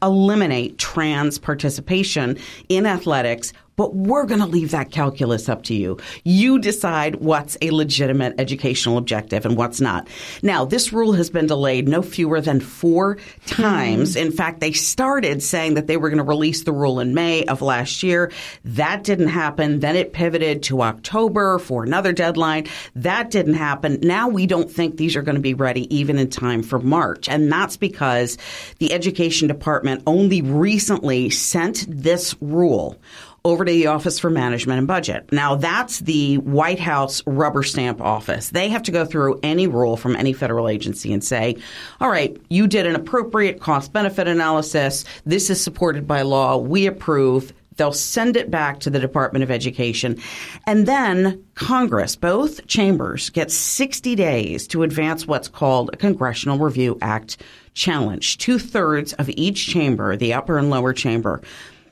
eliminate 0.00 0.78
trans 0.78 1.38
participation 1.38 2.38
in 2.68 2.86
athletics 2.86 3.52
but 3.80 3.94
we're 3.94 4.26
going 4.26 4.40
to 4.40 4.46
leave 4.46 4.72
that 4.72 4.90
calculus 4.90 5.48
up 5.48 5.62
to 5.62 5.72
you. 5.72 5.96
You 6.22 6.58
decide 6.58 7.16
what's 7.16 7.56
a 7.62 7.70
legitimate 7.70 8.34
educational 8.38 8.98
objective 8.98 9.46
and 9.46 9.56
what's 9.56 9.80
not. 9.80 10.06
Now, 10.42 10.66
this 10.66 10.92
rule 10.92 11.14
has 11.14 11.30
been 11.30 11.46
delayed 11.46 11.88
no 11.88 12.02
fewer 12.02 12.42
than 12.42 12.60
four 12.60 13.16
times. 13.46 14.16
Mm. 14.16 14.26
In 14.26 14.32
fact, 14.32 14.60
they 14.60 14.72
started 14.72 15.42
saying 15.42 15.74
that 15.76 15.86
they 15.86 15.96
were 15.96 16.10
going 16.10 16.18
to 16.18 16.24
release 16.24 16.64
the 16.64 16.74
rule 16.74 17.00
in 17.00 17.14
May 17.14 17.46
of 17.46 17.62
last 17.62 18.02
year. 18.02 18.30
That 18.66 19.02
didn't 19.02 19.28
happen. 19.28 19.80
Then 19.80 19.96
it 19.96 20.12
pivoted 20.12 20.62
to 20.64 20.82
October 20.82 21.58
for 21.58 21.82
another 21.82 22.12
deadline. 22.12 22.66
That 22.96 23.30
didn't 23.30 23.54
happen. 23.54 24.00
Now 24.02 24.28
we 24.28 24.46
don't 24.46 24.70
think 24.70 24.98
these 24.98 25.16
are 25.16 25.22
going 25.22 25.36
to 25.36 25.40
be 25.40 25.54
ready 25.54 25.96
even 25.96 26.18
in 26.18 26.28
time 26.28 26.62
for 26.62 26.80
March. 26.80 27.30
And 27.30 27.50
that's 27.50 27.78
because 27.78 28.36
the 28.78 28.92
education 28.92 29.48
department 29.48 30.02
only 30.06 30.42
recently 30.42 31.30
sent 31.30 31.86
this 31.88 32.36
rule 32.42 32.98
over 33.44 33.64
to 33.64 33.72
the 33.72 33.86
Office 33.86 34.18
for 34.18 34.30
Management 34.30 34.78
and 34.78 34.86
Budget. 34.86 35.32
Now, 35.32 35.54
that's 35.54 36.00
the 36.00 36.38
White 36.38 36.78
House 36.78 37.22
rubber 37.26 37.62
stamp 37.62 38.00
office. 38.00 38.50
They 38.50 38.68
have 38.68 38.82
to 38.84 38.92
go 38.92 39.04
through 39.04 39.40
any 39.42 39.66
rule 39.66 39.96
from 39.96 40.14
any 40.16 40.32
federal 40.32 40.68
agency 40.68 41.12
and 41.12 41.24
say, 41.24 41.56
all 42.00 42.10
right, 42.10 42.36
you 42.50 42.66
did 42.66 42.86
an 42.86 42.94
appropriate 42.94 43.60
cost 43.60 43.92
benefit 43.92 44.28
analysis. 44.28 45.04
This 45.24 45.48
is 45.48 45.62
supported 45.62 46.06
by 46.06 46.22
law. 46.22 46.58
We 46.58 46.86
approve. 46.86 47.52
They'll 47.76 47.92
send 47.92 48.36
it 48.36 48.50
back 48.50 48.80
to 48.80 48.90
the 48.90 48.98
Department 48.98 49.42
of 49.42 49.50
Education. 49.50 50.18
And 50.66 50.86
then 50.86 51.42
Congress, 51.54 52.14
both 52.14 52.66
chambers, 52.66 53.30
get 53.30 53.50
60 53.50 54.14
days 54.16 54.66
to 54.68 54.82
advance 54.82 55.26
what's 55.26 55.48
called 55.48 55.88
a 55.92 55.96
Congressional 55.96 56.58
Review 56.58 56.98
Act 57.00 57.38
challenge. 57.72 58.36
Two 58.36 58.58
thirds 58.58 59.14
of 59.14 59.30
each 59.30 59.66
chamber, 59.66 60.14
the 60.14 60.34
upper 60.34 60.58
and 60.58 60.68
lower 60.68 60.92
chamber, 60.92 61.40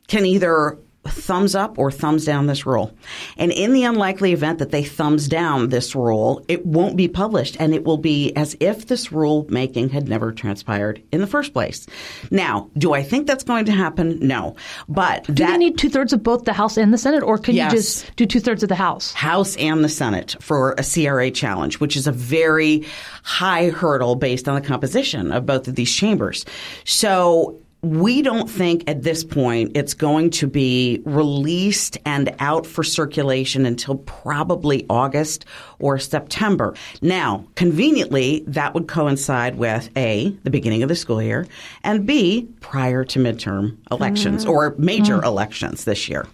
can 0.08 0.26
either 0.26 0.76
thumbs 1.10 1.54
up 1.54 1.78
or 1.78 1.90
thumbs 1.90 2.24
down 2.24 2.46
this 2.46 2.66
rule. 2.66 2.92
And 3.36 3.52
in 3.52 3.72
the 3.72 3.84
unlikely 3.84 4.32
event 4.32 4.58
that 4.58 4.70
they 4.70 4.84
thumbs 4.84 5.28
down 5.28 5.68
this 5.68 5.94
rule, 5.94 6.44
it 6.48 6.64
won't 6.66 6.96
be 6.96 7.08
published 7.08 7.56
and 7.60 7.74
it 7.74 7.84
will 7.84 7.96
be 7.98 8.32
as 8.34 8.56
if 8.60 8.86
this 8.86 9.12
rule 9.12 9.46
making 9.48 9.90
had 9.90 10.08
never 10.08 10.32
transpired 10.32 11.02
in 11.12 11.20
the 11.20 11.26
first 11.26 11.52
place. 11.52 11.86
Now, 12.30 12.70
do 12.76 12.92
I 12.92 13.02
think 13.02 13.26
that's 13.26 13.44
going 13.44 13.64
to 13.66 13.72
happen? 13.72 14.18
No. 14.20 14.56
But 14.88 15.24
Do 15.24 15.34
that 15.34 15.52
they 15.52 15.58
need 15.58 15.78
two 15.78 15.88
thirds 15.90 16.12
of 16.12 16.22
both 16.22 16.44
the 16.44 16.52
House 16.52 16.76
and 16.76 16.92
the 16.92 16.98
Senate, 16.98 17.22
or 17.22 17.38
can 17.38 17.54
Yes. 17.54 17.72
you 17.72 17.78
just 17.78 18.16
do 18.16 18.26
two 18.26 18.40
thirds 18.40 18.62
of 18.62 18.68
the 18.68 18.74
House? 18.74 19.12
House 19.12 19.56
and 19.56 19.84
the 19.84 19.88
Senate 19.88 20.36
for 20.40 20.74
a 20.78 20.82
CRA 20.82 21.30
challenge, 21.30 21.80
which 21.80 21.96
is 21.96 22.06
a 22.06 22.12
very 22.12 22.84
high 23.22 23.68
hurdle 23.70 24.14
based 24.14 24.48
on 24.48 24.54
the 24.54 24.60
composition 24.66 25.32
of 25.32 25.46
both 25.46 25.68
of 25.68 25.74
these 25.74 25.92
chambers. 25.94 26.44
So 26.84 27.60
we 27.82 28.22
don't 28.22 28.50
think 28.50 28.88
at 28.88 29.02
this 29.02 29.22
point 29.22 29.72
it's 29.76 29.94
going 29.94 30.30
to 30.30 30.46
be 30.46 31.00
released 31.04 31.96
and 32.04 32.34
out 32.40 32.66
for 32.66 32.82
circulation 32.82 33.64
until 33.66 33.96
probably 33.96 34.84
August 34.90 35.44
or 35.78 35.98
September. 35.98 36.74
Now, 37.02 37.46
conveniently, 37.54 38.42
that 38.48 38.74
would 38.74 38.88
coincide 38.88 39.56
with 39.56 39.90
A, 39.96 40.30
the 40.42 40.50
beginning 40.50 40.82
of 40.82 40.88
the 40.88 40.96
school 40.96 41.22
year, 41.22 41.46
and 41.84 42.04
B, 42.04 42.48
prior 42.60 43.04
to 43.04 43.18
midterm 43.20 43.76
elections 43.92 44.44
mm. 44.44 44.50
or 44.50 44.74
major 44.78 45.18
mm. 45.18 45.24
elections 45.24 45.84
this 45.84 46.08
year. 46.08 46.26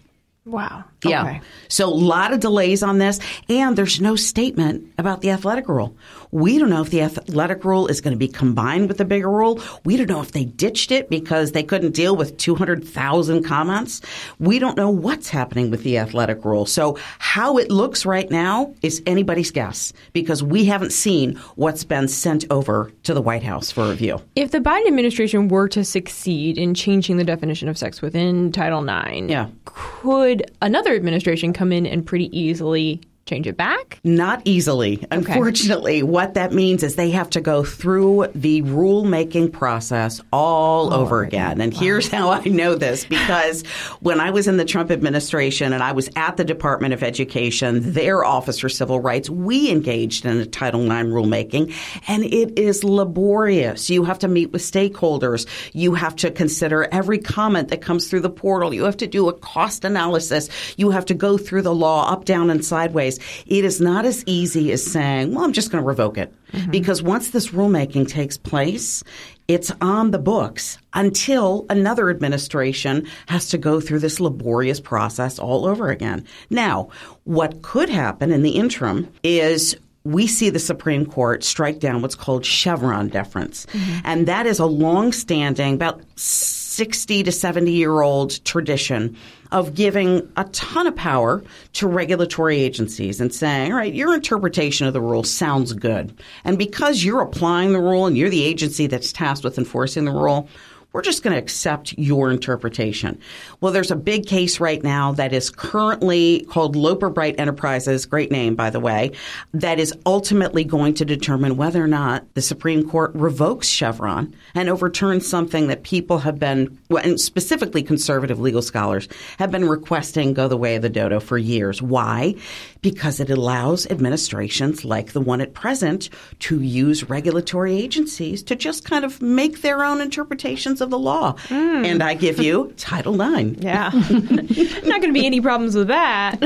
Wow. 0.47 0.85
Yeah. 1.11 1.23
Okay. 1.25 1.41
So 1.69 1.89
a 1.89 1.91
lot 1.95 2.33
of 2.33 2.41
delays 2.41 2.83
on 2.83 2.99
this, 2.99 3.19
and 3.49 3.77
there's 3.77 4.01
no 4.01 4.17
statement 4.17 4.93
about 4.99 5.23
the 5.23 5.31
athletic 5.31 5.69
rule. 5.69 5.97
We 6.31 6.59
don't 6.59 6.71
know 6.71 6.83
if 6.83 6.91
the 6.91 7.01
athletic 7.03 7.65
rule 7.65 7.87
is 7.87 8.01
going 8.01 8.13
to 8.13 8.19
be 8.19 8.29
combined 8.29 8.89
with 8.89 8.99
the 8.99 9.05
bigger 9.05 9.31
rule. 9.31 9.61
We 9.85 9.97
don't 9.97 10.09
know 10.09 10.21
if 10.21 10.33
they 10.33 10.45
ditched 10.45 10.91
it 10.91 11.09
because 11.09 11.53
they 11.53 11.63
couldn't 11.63 11.93
deal 11.93 12.17
with 12.17 12.37
200,000 12.39 13.45
comments. 13.45 14.01
We 14.39 14.59
don't 14.59 14.77
know 14.77 14.91
what's 14.91 15.29
happening 15.29 15.71
with 15.71 15.85
the 15.85 15.99
athletic 15.99 16.45
rule. 16.45 16.67
So 16.67 16.99
how 17.19 17.57
it 17.59 17.71
looks 17.71 18.05
right 18.05 18.29
now 18.31 18.75
is 18.83 19.03
anybody's 19.07 19.51
guess 19.53 19.93
because 20.13 20.43
we 20.43 20.65
haven't 20.65 20.93
seen 20.93 21.37
what's 21.55 21.85
been 21.85 22.09
sent 22.09 22.45
over 22.51 22.91
to 23.05 23.15
the 23.15 23.23
White 23.23 23.43
House 23.45 23.71
for 23.71 23.89
review. 23.89 24.21
If 24.35 24.51
the 24.51 24.59
Biden 24.59 24.87
administration 24.89 25.49
were 25.49 25.69
to 25.69 25.85
succeed 25.85 26.59
in 26.59 26.75
changing 26.75 27.17
the 27.17 27.25
definition 27.25 27.69
of 27.69 27.79
sex 27.79 28.03
within 28.03 28.51
Title 28.53 28.83
IX, 28.89 29.29
Yeah. 29.31 29.49
could 29.65 30.51
another 30.63 30.94
administration 30.95 31.53
come 31.53 31.73
in 31.73 31.87
and 31.87 32.07
pretty 32.07 32.37
easily 32.39 33.01
change 33.27 33.47
it 33.47 33.57
back? 33.57 34.01
Not 34.05 34.43
easily. 34.45 35.05
Unfortunately, 35.11 36.03
what 36.03 36.35
that 36.35 36.53
means 36.53 36.83
is 36.83 36.97
they 36.97 37.11
have 37.11 37.31
to 37.31 37.41
go 37.41 37.65
through 37.65 38.29
the 38.35 38.63
rulemaking 38.63 39.51
process 39.51 40.21
all 40.33 40.93
oh, 40.93 41.01
over 41.01 41.23
again. 41.23 41.61
And 41.61 41.73
here's 41.73 42.09
how 42.09 42.31
I 42.31 42.45
know 42.45 42.75
this 42.75 43.05
because 43.09 43.63
when 44.01 44.21
I 44.21 44.31
was 44.31 44.47
in 44.47 44.59
the 44.59 44.65
Trump 44.65 44.91
administration 44.91 45.73
and 45.73 45.83
I 45.83 45.93
was 45.93 46.11
at 46.17 46.37
the 46.37 46.45
Department 46.45 46.93
of 46.93 47.03
Education, 47.03 47.93
their 47.93 48.25
Office 48.25 48.59
for 48.59 48.69
Civil 48.69 49.01
Rights, 49.01 49.31
we 49.31 49.71
engaged 49.71 50.27
in 50.27 50.39
a 50.39 50.47
Title 50.47 50.83
IX 50.83 51.09
rulemaking 51.09 51.75
and 52.07 52.25
it 52.25 52.59
is 52.59 52.85
laborious. 52.85 53.89
You 53.89 54.05
have 54.05 54.19
to 54.19 54.29
meet 54.29 54.53
with 54.53 54.63
stakeholders. 54.63 55.47
You 55.73 55.95
have 55.95 56.15
to 56.17 56.31
consider 56.31 56.89
every 56.93 57.19
comment 57.19 57.69
that 57.69 57.81
comes 57.81 58.09
through 58.09 58.21
the 58.21 58.31
portal. 58.31 58.75
You 58.75 58.85
have 58.85 58.99
to 58.99 59.07
do 59.07 59.29
a 59.29 59.33
cost 59.33 59.85
analysis. 59.85 60.51
You 60.77 60.91
have 60.91 61.07
to 61.07 61.15
go 61.15 61.39
through 61.39 61.63
the 61.63 61.75
law 61.75 62.11
up, 62.11 62.27
down, 62.27 62.51
and 62.51 62.63
sideways. 62.65 63.14
It 63.47 63.65
is 63.65 63.81
not 63.81 64.05
as 64.05 64.25
easy 64.27 64.73
as 64.73 64.85
saying, 64.85 65.35
well, 65.35 65.45
I'm 65.45 65.53
just 65.53 65.71
going 65.71 65.83
to 65.83 65.87
revoke 65.87 66.19
it. 66.19 66.35
Mm-hmm. 66.53 66.71
Because 66.71 67.03
once 67.03 67.31
this 67.31 67.49
rulemaking 67.49 68.09
takes 68.09 68.37
place, 68.37 69.03
it's 69.49 69.73
on 69.81 70.11
the 70.11 70.19
books 70.19 70.79
until 70.95 71.67
another 71.69 72.11
administration 72.11 73.07
has 73.27 73.49
to 73.51 73.59
go 73.59 73.81
through 73.81 73.99
this 73.99 74.21
laborious 74.21 74.81
process 74.81 75.39
all 75.39 75.67
over 75.67 75.91
again. 75.91 76.25
Now, 76.51 76.89
what 77.25 77.63
could 77.63 77.89
happen 77.89 78.33
in 78.33 78.43
the 78.43 78.53
interim 78.53 79.13
is 79.23 79.77
we 80.05 80.27
see 80.27 80.51
the 80.51 80.59
Supreme 80.59 81.07
Court 81.07 81.43
strike 81.43 81.79
down 81.79 82.03
what's 82.03 82.15
called 82.15 82.45
Chevron 82.45 83.09
deference. 83.09 83.67
Mm-hmm. 83.67 83.99
And 84.05 84.29
that 84.29 84.47
is 84.47 84.59
a 84.59 84.67
long-standing, 84.67 85.75
about 85.75 86.03
60 86.17 87.23
to 87.23 87.33
70 87.33 87.73
year 87.73 88.03
old 88.03 88.45
tradition 88.45 89.17
of 89.55 89.73
giving 89.73 90.29
a 90.37 90.43
ton 90.47 90.89
of 90.89 90.97
power 90.97 91.41
to 91.73 91.87
regulatory 91.87 92.59
agencies 92.59 93.21
and 93.21 93.33
saying, 93.33 93.71
all 93.71 93.79
right, 93.79 93.95
your 93.95 94.13
interpretation 94.13 94.85
of 94.85 94.93
the 94.93 95.01
rule 95.01 95.23
sounds 95.23 95.73
good. 95.73 96.13
And 96.45 96.59
because 96.59 97.05
you're 97.05 97.21
applying 97.21 97.73
the 97.73 97.81
rule 97.81 98.05
and 98.05 98.19
you're 98.19 98.29
the 98.29 98.43
agency 98.43 98.89
that's 98.89 99.13
tasked 99.13 99.45
with 99.45 99.57
enforcing 99.57 100.07
the 100.07 100.11
rule, 100.11 100.49
we're 100.95 101.03
just 101.03 101.25
going 101.25 101.35
to 101.35 101.43
accept 101.43 101.93
your 101.99 102.31
interpretation. 102.31 103.19
Well, 103.61 103.73
there's 103.73 103.91
a 103.91 103.97
big 103.97 104.27
case 104.27 104.61
right 104.61 104.83
now 104.83 105.11
that 105.13 105.33
is 105.33 105.51
currently 105.51 106.47
called 106.49 106.77
Loper 106.77 107.11
Bright 107.11 107.35
Enterprises, 107.39 108.07
great 108.07 108.31
name, 108.31 108.55
by 108.55 108.71
the 108.71 108.79
way, 108.79 109.11
that 109.53 109.81
is 109.81 109.93
ultimately 110.07 110.63
going 110.63 110.95
to 110.95 111.05
determine 111.05 111.57
whether 111.57 111.83
or 111.83 111.89
not 111.89 112.33
the 112.35 112.41
Supreme 112.41 112.89
Court 112.89 113.11
revokes 113.15 113.67
Chevron 113.67 114.33
and 114.55 114.69
overturns 114.69 115.27
something 115.27 115.67
that 115.67 115.83
people 115.83 116.19
have 116.19 116.39
been, 116.39 116.79
and 116.91 117.21
specifically 117.21 117.83
conservative 117.83 118.39
legal 118.39 118.63
scholars, 118.63 119.09
have 119.39 119.51
been 119.51 119.69
requesting 119.69 120.33
go 120.33 120.47
the 120.47 120.57
way 120.57 120.77
of 120.77 120.83
the 120.83 120.89
dodo 120.89 121.19
for 121.19 121.37
years. 121.37 121.83
Why? 121.83 122.37
Because 122.83 123.19
it 123.19 123.31
allows 123.31 123.85
administrations 123.89 124.85
like 124.85 125.13
the 125.13 125.21
one 125.21 125.41
at 125.41 125.55
present 125.55 126.09
to 126.39 126.61
use 126.61 127.11
regulatory 127.11 127.77
agencies 127.77 128.45
to 128.45 128.55
just 128.55 128.85
kind 128.85 129.05
of 129.05 129.21
make 129.21 129.63
their 129.63 129.85
own 129.85 130.01
interpretations 130.01 130.81
of 130.85 130.91
the 130.91 130.99
law. 130.99 131.37
Hmm. 131.49 131.85
And 131.85 132.03
I 132.03 132.15
give 132.15 132.39
you 132.41 132.73
Title 132.77 133.21
IX. 133.21 133.61
Yeah. 133.61 133.91
Not 133.93 135.01
going 135.01 135.03
to 135.03 135.13
be 135.13 135.27
any 135.27 135.41
problems 135.41 135.75
with 135.75 135.89
that. 135.89 136.41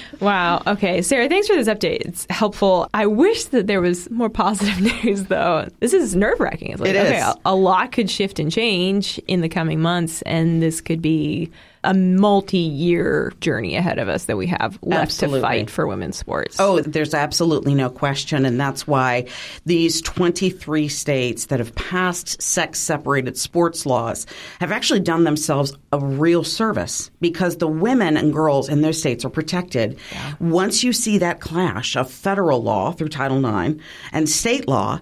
wow. 0.20 0.62
Okay. 0.66 1.02
Sarah, 1.02 1.28
thanks 1.28 1.48
for 1.48 1.56
this 1.56 1.68
update. 1.68 2.02
It's 2.02 2.26
helpful. 2.30 2.88
I 2.94 3.06
wish 3.06 3.46
that 3.46 3.66
there 3.66 3.80
was 3.80 4.08
more 4.10 4.30
positive 4.30 4.80
news, 5.04 5.24
though. 5.24 5.68
This 5.80 5.92
is 5.92 6.14
nerve 6.14 6.38
wracking. 6.38 6.72
It's 6.72 6.80
like, 6.80 6.90
It 6.90 6.96
okay. 6.96 7.18
A, 7.18 7.34
a 7.46 7.54
lot 7.56 7.90
could 7.90 8.08
shift 8.08 8.38
and 8.38 8.52
change 8.52 9.18
in 9.26 9.40
the 9.40 9.48
coming 9.48 9.80
months, 9.80 10.22
and 10.22 10.62
this 10.62 10.80
could 10.80 11.02
be 11.02 11.50
a 11.84 11.94
multi 11.94 12.58
year 12.58 13.32
journey 13.40 13.74
ahead 13.76 13.98
of 13.98 14.08
us 14.08 14.26
that 14.26 14.36
we 14.36 14.46
have 14.46 14.78
left 14.82 15.02
Absolutely. 15.02 15.40
to 15.40 15.46
fight 15.46 15.70
for 15.70 15.86
women's 15.86 16.16
sports. 16.16 16.56
Oh, 16.60 16.80
there's 16.80 17.14
absolutely 17.14 17.74
no 17.74 17.90
question. 17.90 18.44
And 18.44 18.60
that's 18.60 18.86
why 18.86 19.26
these 19.66 20.00
23 20.02 20.88
states 20.88 21.46
that 21.46 21.58
have 21.58 21.74
passed 21.74 22.40
sex 22.40 22.78
separated 22.78 23.36
sports 23.36 23.84
laws 23.84 24.26
have 24.60 24.72
actually 24.72 25.00
done 25.00 25.24
themselves 25.24 25.76
a 25.92 25.98
real 25.98 26.44
service 26.44 27.10
because 27.20 27.56
the 27.56 27.68
women 27.68 28.16
and 28.16 28.32
girls 28.32 28.68
in 28.68 28.82
those 28.82 28.98
states 28.98 29.24
are 29.24 29.30
protected. 29.30 29.98
Once 30.40 30.84
you 30.84 30.92
see 30.92 31.18
that 31.18 31.40
clash 31.40 31.96
of 31.96 32.10
federal 32.10 32.62
law 32.62 32.92
through 32.92 33.08
Title 33.08 33.44
IX 33.44 33.80
and 34.12 34.28
state 34.28 34.68
law, 34.68 35.00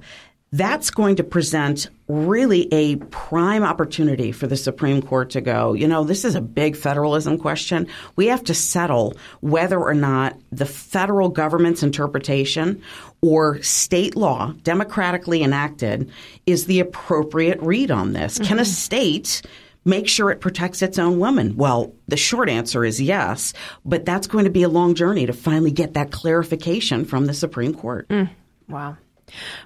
that's 0.53 0.91
going 0.91 1.17
to 1.17 1.25
present 1.25 1.89
really 2.11 2.69
a 2.73 2.97
prime 2.97 3.63
opportunity 3.63 4.33
for 4.33 4.47
the 4.47 4.57
Supreme 4.57 5.01
Court 5.01 5.31
to 5.31 5.41
go, 5.41 5.73
you 5.73 5.87
know, 5.87 6.05
this 6.05 6.25
is 6.25 6.35
a 6.35 6.41
big 6.41 6.77
federalism 6.77 7.39
question. 7.39 7.87
We 8.17 8.27
have 8.27 8.45
to 8.45 8.55
settle 8.55 9.15
whether 9.41 9.79
or 9.79 9.95
not 9.95 10.39
the 10.51 10.67
federal 10.67 11.29
government's 11.29 11.83
interpretation 11.83 12.83
or 13.23 13.63
state 13.63 14.17
law, 14.17 14.53
democratically 14.63 15.43
enacted, 15.43 16.11
is 16.47 16.67
the 16.67 16.81
appropriate 16.81 17.61
read 17.61 17.91
on 17.91 18.13
this. 18.13 18.39
Can 18.39 18.59
a 18.59 18.65
state 18.65 19.43
make 19.85 20.09
sure 20.09 20.31
it 20.31 20.41
protects 20.41 20.83
its 20.83 20.99
own 20.99 21.19
women? 21.19 21.57
Well, 21.57 21.93
the 22.09 22.17
short 22.17 22.49
answer 22.49 22.85
is 22.85 23.01
yes, 23.01 23.53
but 23.85 24.05
that's 24.05 24.27
going 24.27 24.45
to 24.45 24.51
be 24.51 24.63
a 24.63 24.69
long 24.69 24.95
journey 24.95 25.27
to 25.27 25.33
finally 25.33 25.71
get 25.71 25.95
that 25.95 26.11
clarification 26.11 27.05
from 27.05 27.27
the 27.27 27.35
Supreme 27.35 27.75
Court. 27.75 28.09
Mm. 28.09 28.31
Wow. 28.69 28.97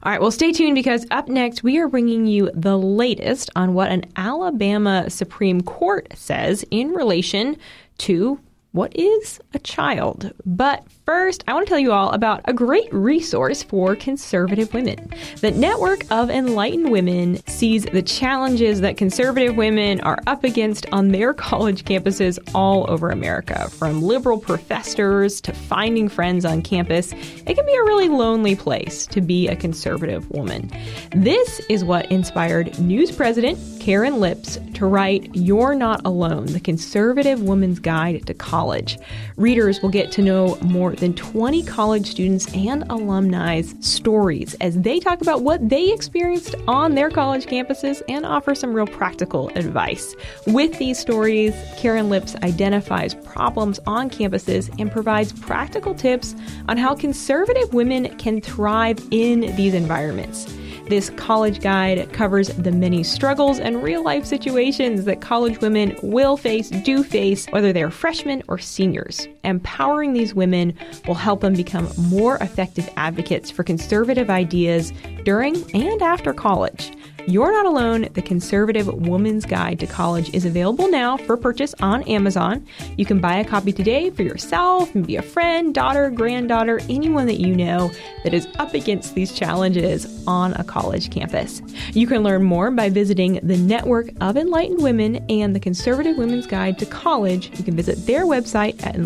All 0.02 0.12
right, 0.12 0.20
well, 0.20 0.30
stay 0.30 0.52
tuned 0.52 0.74
because 0.74 1.06
up 1.10 1.28
next 1.28 1.62
we 1.62 1.78
are 1.78 1.88
bringing 1.88 2.26
you 2.26 2.50
the 2.54 2.78
latest 2.78 3.50
on 3.56 3.74
what 3.74 3.90
an 3.90 4.04
Alabama 4.16 5.10
Supreme 5.10 5.60
Court 5.62 6.08
says 6.14 6.64
in 6.70 6.90
relation 6.90 7.56
to 7.98 8.40
what 8.74 8.96
is 8.96 9.38
a 9.52 9.60
child? 9.60 10.32
But 10.44 10.84
first, 11.06 11.44
I 11.46 11.54
want 11.54 11.64
to 11.64 11.70
tell 11.70 11.78
you 11.78 11.92
all 11.92 12.10
about 12.10 12.40
a 12.46 12.52
great 12.52 12.92
resource 12.92 13.62
for 13.62 13.94
conservative 13.94 14.74
women. 14.74 15.10
The 15.40 15.52
Network 15.52 16.02
of 16.10 16.28
Enlightened 16.28 16.90
Women 16.90 17.36
sees 17.46 17.84
the 17.84 18.02
challenges 18.02 18.80
that 18.80 18.96
conservative 18.96 19.54
women 19.56 20.00
are 20.00 20.18
up 20.26 20.42
against 20.42 20.86
on 20.90 21.10
their 21.10 21.32
college 21.44 21.84
campuses 21.84 22.40
all 22.52 22.90
over 22.90 23.10
America. 23.10 23.70
From 23.70 24.02
liberal 24.02 24.40
professors 24.40 25.40
to 25.42 25.52
finding 25.52 26.08
friends 26.08 26.44
on 26.44 26.60
campus, 26.60 27.12
it 27.12 27.54
can 27.54 27.66
be 27.66 27.76
a 27.76 27.84
really 27.84 28.08
lonely 28.08 28.56
place 28.56 29.06
to 29.06 29.20
be 29.20 29.46
a 29.46 29.54
conservative 29.54 30.28
woman. 30.32 30.68
This 31.14 31.60
is 31.68 31.84
what 31.84 32.10
inspired 32.10 32.76
NeW's 32.80 33.12
president 33.12 33.56
Karin 33.78 34.18
Lips 34.18 34.58
to 34.74 34.86
write 34.86 35.30
You're 35.32 35.76
Not 35.76 36.00
Alone, 36.04 36.46
the 36.46 36.58
Conservative 36.58 37.40
Woman's 37.40 37.78
Guide 37.78 38.26
to 38.26 38.34
College 38.34 38.63
college. 38.64 38.98
Readers 39.36 39.82
will 39.82 39.90
get 39.90 40.10
to 40.12 40.22
know 40.22 40.56
more 40.62 40.94
than 40.94 41.12
20 41.12 41.62
college 41.64 42.06
students 42.06 42.50
and 42.54 42.82
alumni's 42.88 43.74
stories 43.86 44.54
as 44.62 44.80
they 44.80 44.98
talk 44.98 45.20
about 45.20 45.42
what 45.42 45.68
they 45.68 45.92
experienced 45.92 46.54
on 46.66 46.94
their 46.94 47.10
college 47.10 47.44
campuses 47.44 48.00
and 48.08 48.24
offer 48.24 48.54
some 48.54 48.72
real 48.72 48.86
practical 48.86 49.50
advice. 49.50 50.16
With 50.46 50.78
these 50.78 50.98
stories, 50.98 51.54
Karin 51.76 52.08
Lips 52.08 52.36
identifies 52.36 53.12
problems 53.12 53.80
on 53.86 54.08
campuses 54.08 54.74
and 54.80 54.90
provides 54.90 55.30
practical 55.30 55.94
tips 55.94 56.34
on 56.66 56.78
how 56.78 56.94
conservative 56.94 57.74
women 57.74 58.16
can 58.16 58.40
thrive 58.40 58.98
in 59.10 59.54
these 59.56 59.74
environments. 59.74 60.46
This 60.86 61.08
college 61.10 61.60
guide 61.60 62.12
covers 62.12 62.48
the 62.48 62.70
many 62.70 63.02
struggles 63.02 63.58
and 63.58 63.82
real 63.82 64.02
life 64.02 64.26
situations 64.26 65.06
that 65.06 65.22
college 65.22 65.58
women 65.62 65.96
will 66.02 66.36
face, 66.36 66.68
do 66.68 67.02
face, 67.02 67.46
whether 67.46 67.72
they're 67.72 67.90
freshmen 67.90 68.42
or 68.48 68.58
seniors. 68.58 69.26
Empowering 69.44 70.12
these 70.12 70.34
women 70.34 70.76
will 71.08 71.14
help 71.14 71.40
them 71.40 71.54
become 71.54 71.88
more 71.96 72.36
effective 72.36 72.86
advocates 72.96 73.50
for 73.50 73.62
conservative 73.62 74.28
ideas 74.28 74.92
during 75.24 75.56
and 75.74 76.02
after 76.02 76.34
college. 76.34 76.92
You're 77.26 77.52
Not 77.52 77.64
Alone, 77.64 78.08
The 78.12 78.20
Conservative 78.20 78.86
Woman's 78.86 79.46
Guide 79.46 79.80
to 79.80 79.86
College 79.86 80.34
is 80.34 80.44
available 80.44 80.90
now 80.90 81.16
for 81.16 81.38
purchase 81.38 81.74
on 81.80 82.02
Amazon. 82.02 82.66
You 82.98 83.06
can 83.06 83.18
buy 83.18 83.36
a 83.36 83.44
copy 83.46 83.72
today 83.72 84.10
for 84.10 84.22
yourself, 84.22 84.94
maybe 84.94 85.16
a 85.16 85.22
friend, 85.22 85.74
daughter, 85.74 86.10
granddaughter, 86.10 86.80
anyone 86.90 87.24
that 87.28 87.40
you 87.40 87.56
know 87.56 87.90
that 88.24 88.34
is 88.34 88.46
up 88.58 88.74
against 88.74 89.14
these 89.14 89.32
challenges 89.32 90.22
on 90.26 90.52
a 90.54 90.64
college 90.64 91.10
campus. 91.10 91.62
You 91.94 92.06
can 92.06 92.22
learn 92.22 92.42
more 92.42 92.70
by 92.70 92.90
visiting 92.90 93.40
the 93.42 93.56
Network 93.56 94.10
of 94.20 94.36
Enlightened 94.36 94.82
Women 94.82 95.24
and 95.30 95.56
the 95.56 95.60
Conservative 95.60 96.18
Women's 96.18 96.46
Guide 96.46 96.78
to 96.80 96.84
College. 96.84 97.58
You 97.58 97.64
can 97.64 97.74
visit 97.74 98.04
their 98.04 98.26
website 98.26 98.84
at 98.86 98.96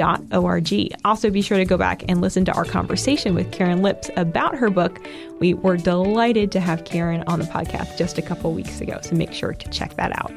enlightenedwomen.org. 0.00 0.96
Also, 1.04 1.30
be 1.30 1.42
sure 1.42 1.58
to 1.58 1.64
go 1.64 1.76
back 1.76 2.02
and 2.08 2.20
listen 2.20 2.44
to 2.46 2.52
our 2.52 2.64
conversation 2.64 3.34
with 3.34 3.50
Karin 3.52 3.82
Lips 3.82 4.10
about 4.16 4.56
her 4.56 4.70
book. 4.70 5.00
We 5.38 5.54
were 5.54 5.76
delighted 5.76 6.52
to 6.52 6.60
have 6.60 6.84
Karin 6.84 7.22
on 7.26 7.38
the 7.38 7.44
podcast 7.46 7.96
just 7.96 8.18
a 8.18 8.22
couple 8.22 8.52
weeks 8.52 8.80
ago, 8.80 8.98
so 9.02 9.14
make 9.14 9.32
sure 9.32 9.52
to 9.52 9.70
check 9.70 9.94
that 9.96 10.12
out. 10.18 10.30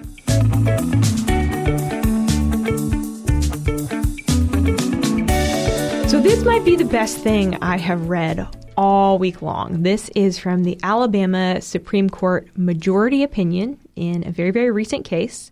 So, 6.09 6.21
this 6.21 6.43
might 6.43 6.63
be 6.63 6.75
the 6.75 6.85
best 6.85 7.17
thing 7.17 7.57
I 7.61 7.77
have 7.77 8.07
read 8.07 8.47
all 8.77 9.17
week 9.17 9.41
long. 9.41 9.83
This 9.83 10.09
is 10.15 10.37
from 10.37 10.63
the 10.63 10.79
Alabama 10.83 11.61
Supreme 11.61 12.09
Court 12.09 12.47
majority 12.55 13.23
opinion 13.23 13.79
in 13.95 14.25
a 14.27 14.31
very, 14.31 14.51
very 14.51 14.71
recent 14.71 15.05
case. 15.05 15.51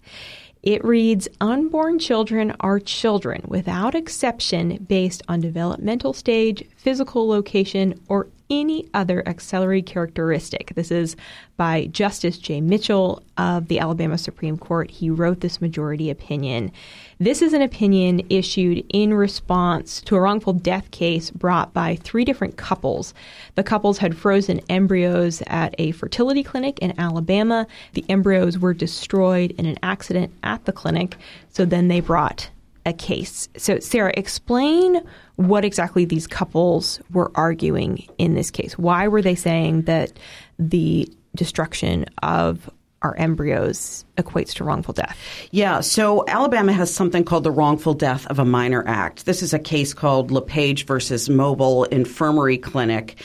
It 0.63 0.85
reads 0.85 1.27
Unborn 1.39 1.97
children 1.97 2.55
are 2.59 2.79
children 2.79 3.41
without 3.47 3.95
exception 3.95 4.85
based 4.87 5.23
on 5.27 5.41
developmental 5.41 6.13
stage, 6.13 6.63
physical 6.81 7.27
location, 7.27 7.99
or 8.09 8.27
any 8.49 8.85
other 8.93 9.25
auxiliary 9.27 9.81
characteristic. 9.81 10.73
This 10.75 10.91
is 10.91 11.15
by 11.55 11.85
Justice 11.85 12.37
Jay 12.37 12.59
Mitchell 12.59 13.23
of 13.37 13.69
the 13.69 13.79
Alabama 13.79 14.17
Supreme 14.17 14.57
Court. 14.57 14.91
He 14.91 15.09
wrote 15.09 15.39
this 15.39 15.61
majority 15.61 16.09
opinion. 16.09 16.71
This 17.17 17.41
is 17.41 17.53
an 17.53 17.61
opinion 17.61 18.25
issued 18.29 18.83
in 18.89 19.13
response 19.13 20.01
to 20.01 20.17
a 20.17 20.19
wrongful 20.19 20.53
death 20.53 20.91
case 20.91 21.31
brought 21.31 21.73
by 21.73 21.95
three 21.95 22.25
different 22.25 22.57
couples. 22.57 23.13
The 23.55 23.63
couples 23.63 23.99
had 23.99 24.17
frozen 24.17 24.59
embryos 24.67 25.41
at 25.47 25.73
a 25.77 25.91
fertility 25.91 26.43
clinic 26.43 26.77
in 26.79 26.99
Alabama. 26.99 27.67
The 27.93 28.05
embryos 28.09 28.59
were 28.59 28.73
destroyed 28.73 29.51
in 29.51 29.65
an 29.65 29.77
accident 29.81 30.33
at 30.43 30.65
the 30.65 30.73
clinic, 30.73 31.15
so 31.51 31.63
then 31.63 31.87
they 31.87 32.01
brought 32.01 32.49
a 32.85 32.93
case. 32.93 33.47
So, 33.57 33.79
Sarah, 33.79 34.13
explain 34.15 35.01
what 35.35 35.65
exactly 35.65 36.05
these 36.05 36.27
couples 36.27 36.99
were 37.11 37.31
arguing 37.35 38.07
in 38.17 38.33
this 38.35 38.51
case. 38.51 38.77
Why 38.77 39.07
were 39.07 39.21
they 39.21 39.35
saying 39.35 39.83
that 39.83 40.13
the 40.57 41.11
destruction 41.35 42.05
of 42.23 42.69
our 43.01 43.15
embryos 43.17 44.05
equates 44.17 44.53
to 44.53 44.63
wrongful 44.63 44.93
death. 44.93 45.17
Yeah, 45.49 45.79
so 45.81 46.23
Alabama 46.27 46.71
has 46.71 46.93
something 46.93 47.23
called 47.23 47.43
the 47.43 47.51
Wrongful 47.51 47.95
Death 47.95 48.27
of 48.27 48.37
a 48.37 48.45
Minor 48.45 48.87
Act. 48.87 49.25
This 49.25 49.41
is 49.41 49.53
a 49.53 49.59
case 49.59 49.93
called 49.93 50.29
LePage 50.29 50.85
versus 50.85 51.27
Mobile 51.27 51.85
Infirmary 51.85 52.59
Clinic. 52.59 53.19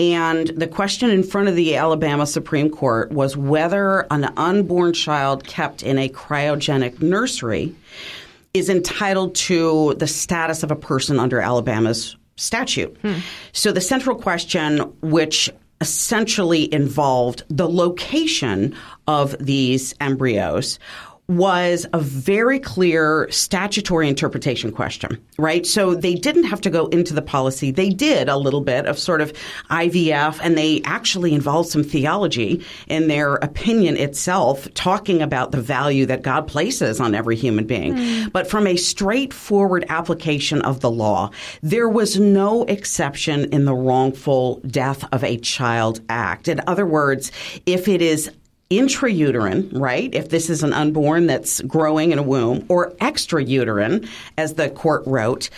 And 0.00 0.48
the 0.48 0.66
question 0.66 1.10
in 1.10 1.22
front 1.22 1.48
of 1.48 1.54
the 1.54 1.76
Alabama 1.76 2.26
Supreme 2.26 2.70
Court 2.70 3.12
was 3.12 3.36
whether 3.36 4.00
an 4.10 4.24
unborn 4.36 4.94
child 4.94 5.46
kept 5.46 5.82
in 5.84 5.98
a 5.98 6.08
cryogenic 6.08 7.00
nursery 7.00 7.74
is 8.54 8.68
entitled 8.68 9.34
to 9.34 9.94
the 9.94 10.06
status 10.06 10.62
of 10.62 10.70
a 10.70 10.76
person 10.76 11.18
under 11.18 11.40
Alabama's 11.40 12.16
statute. 12.36 12.96
Hmm. 13.02 13.18
So 13.52 13.70
the 13.72 13.80
central 13.80 14.16
question, 14.16 14.78
which 15.02 15.50
essentially 15.80 16.72
involved 16.72 17.42
the 17.48 17.68
location 17.68 18.74
of 19.06 19.34
these 19.38 19.94
embryos 20.00 20.78
was 21.30 21.86
a 21.92 22.00
very 22.00 22.58
clear 22.58 23.28
statutory 23.30 24.08
interpretation 24.08 24.72
question, 24.72 25.16
right? 25.38 25.64
So 25.64 25.94
they 25.94 26.16
didn't 26.16 26.44
have 26.44 26.60
to 26.62 26.70
go 26.70 26.86
into 26.88 27.14
the 27.14 27.22
policy. 27.22 27.70
They 27.70 27.90
did 27.90 28.28
a 28.28 28.36
little 28.36 28.60
bit 28.60 28.86
of 28.86 28.98
sort 28.98 29.20
of 29.20 29.32
IVF, 29.70 30.40
and 30.42 30.58
they 30.58 30.82
actually 30.84 31.32
involved 31.32 31.68
some 31.68 31.84
theology 31.84 32.64
in 32.88 33.06
their 33.06 33.36
opinion 33.36 33.96
itself, 33.96 34.66
talking 34.74 35.22
about 35.22 35.52
the 35.52 35.60
value 35.60 36.04
that 36.06 36.22
God 36.22 36.48
places 36.48 36.98
on 36.98 37.14
every 37.14 37.36
human 37.36 37.64
being. 37.64 37.94
Mm. 37.94 38.32
But 38.32 38.50
from 38.50 38.66
a 38.66 38.74
straightforward 38.74 39.84
application 39.88 40.60
of 40.62 40.80
the 40.80 40.90
law, 40.90 41.30
there 41.62 41.88
was 41.88 42.18
no 42.18 42.64
exception 42.64 43.44
in 43.52 43.66
the 43.66 43.74
wrongful 43.74 44.60
death 44.66 45.04
of 45.12 45.22
a 45.22 45.36
child 45.36 46.00
act. 46.08 46.48
In 46.48 46.60
other 46.66 46.86
words, 46.86 47.30
if 47.66 47.86
it 47.86 48.02
is 48.02 48.32
intrauterine, 48.70 49.68
right? 49.72 50.14
If 50.14 50.28
this 50.28 50.48
is 50.48 50.62
an 50.62 50.72
unborn 50.72 51.26
that's 51.26 51.60
growing 51.62 52.12
in 52.12 52.18
a 52.18 52.22
womb, 52.22 52.64
or 52.68 52.92
extrauterine, 52.92 54.08
as 54.38 54.54
the 54.54 54.70
court 54.70 55.02
wrote, 55.06 55.50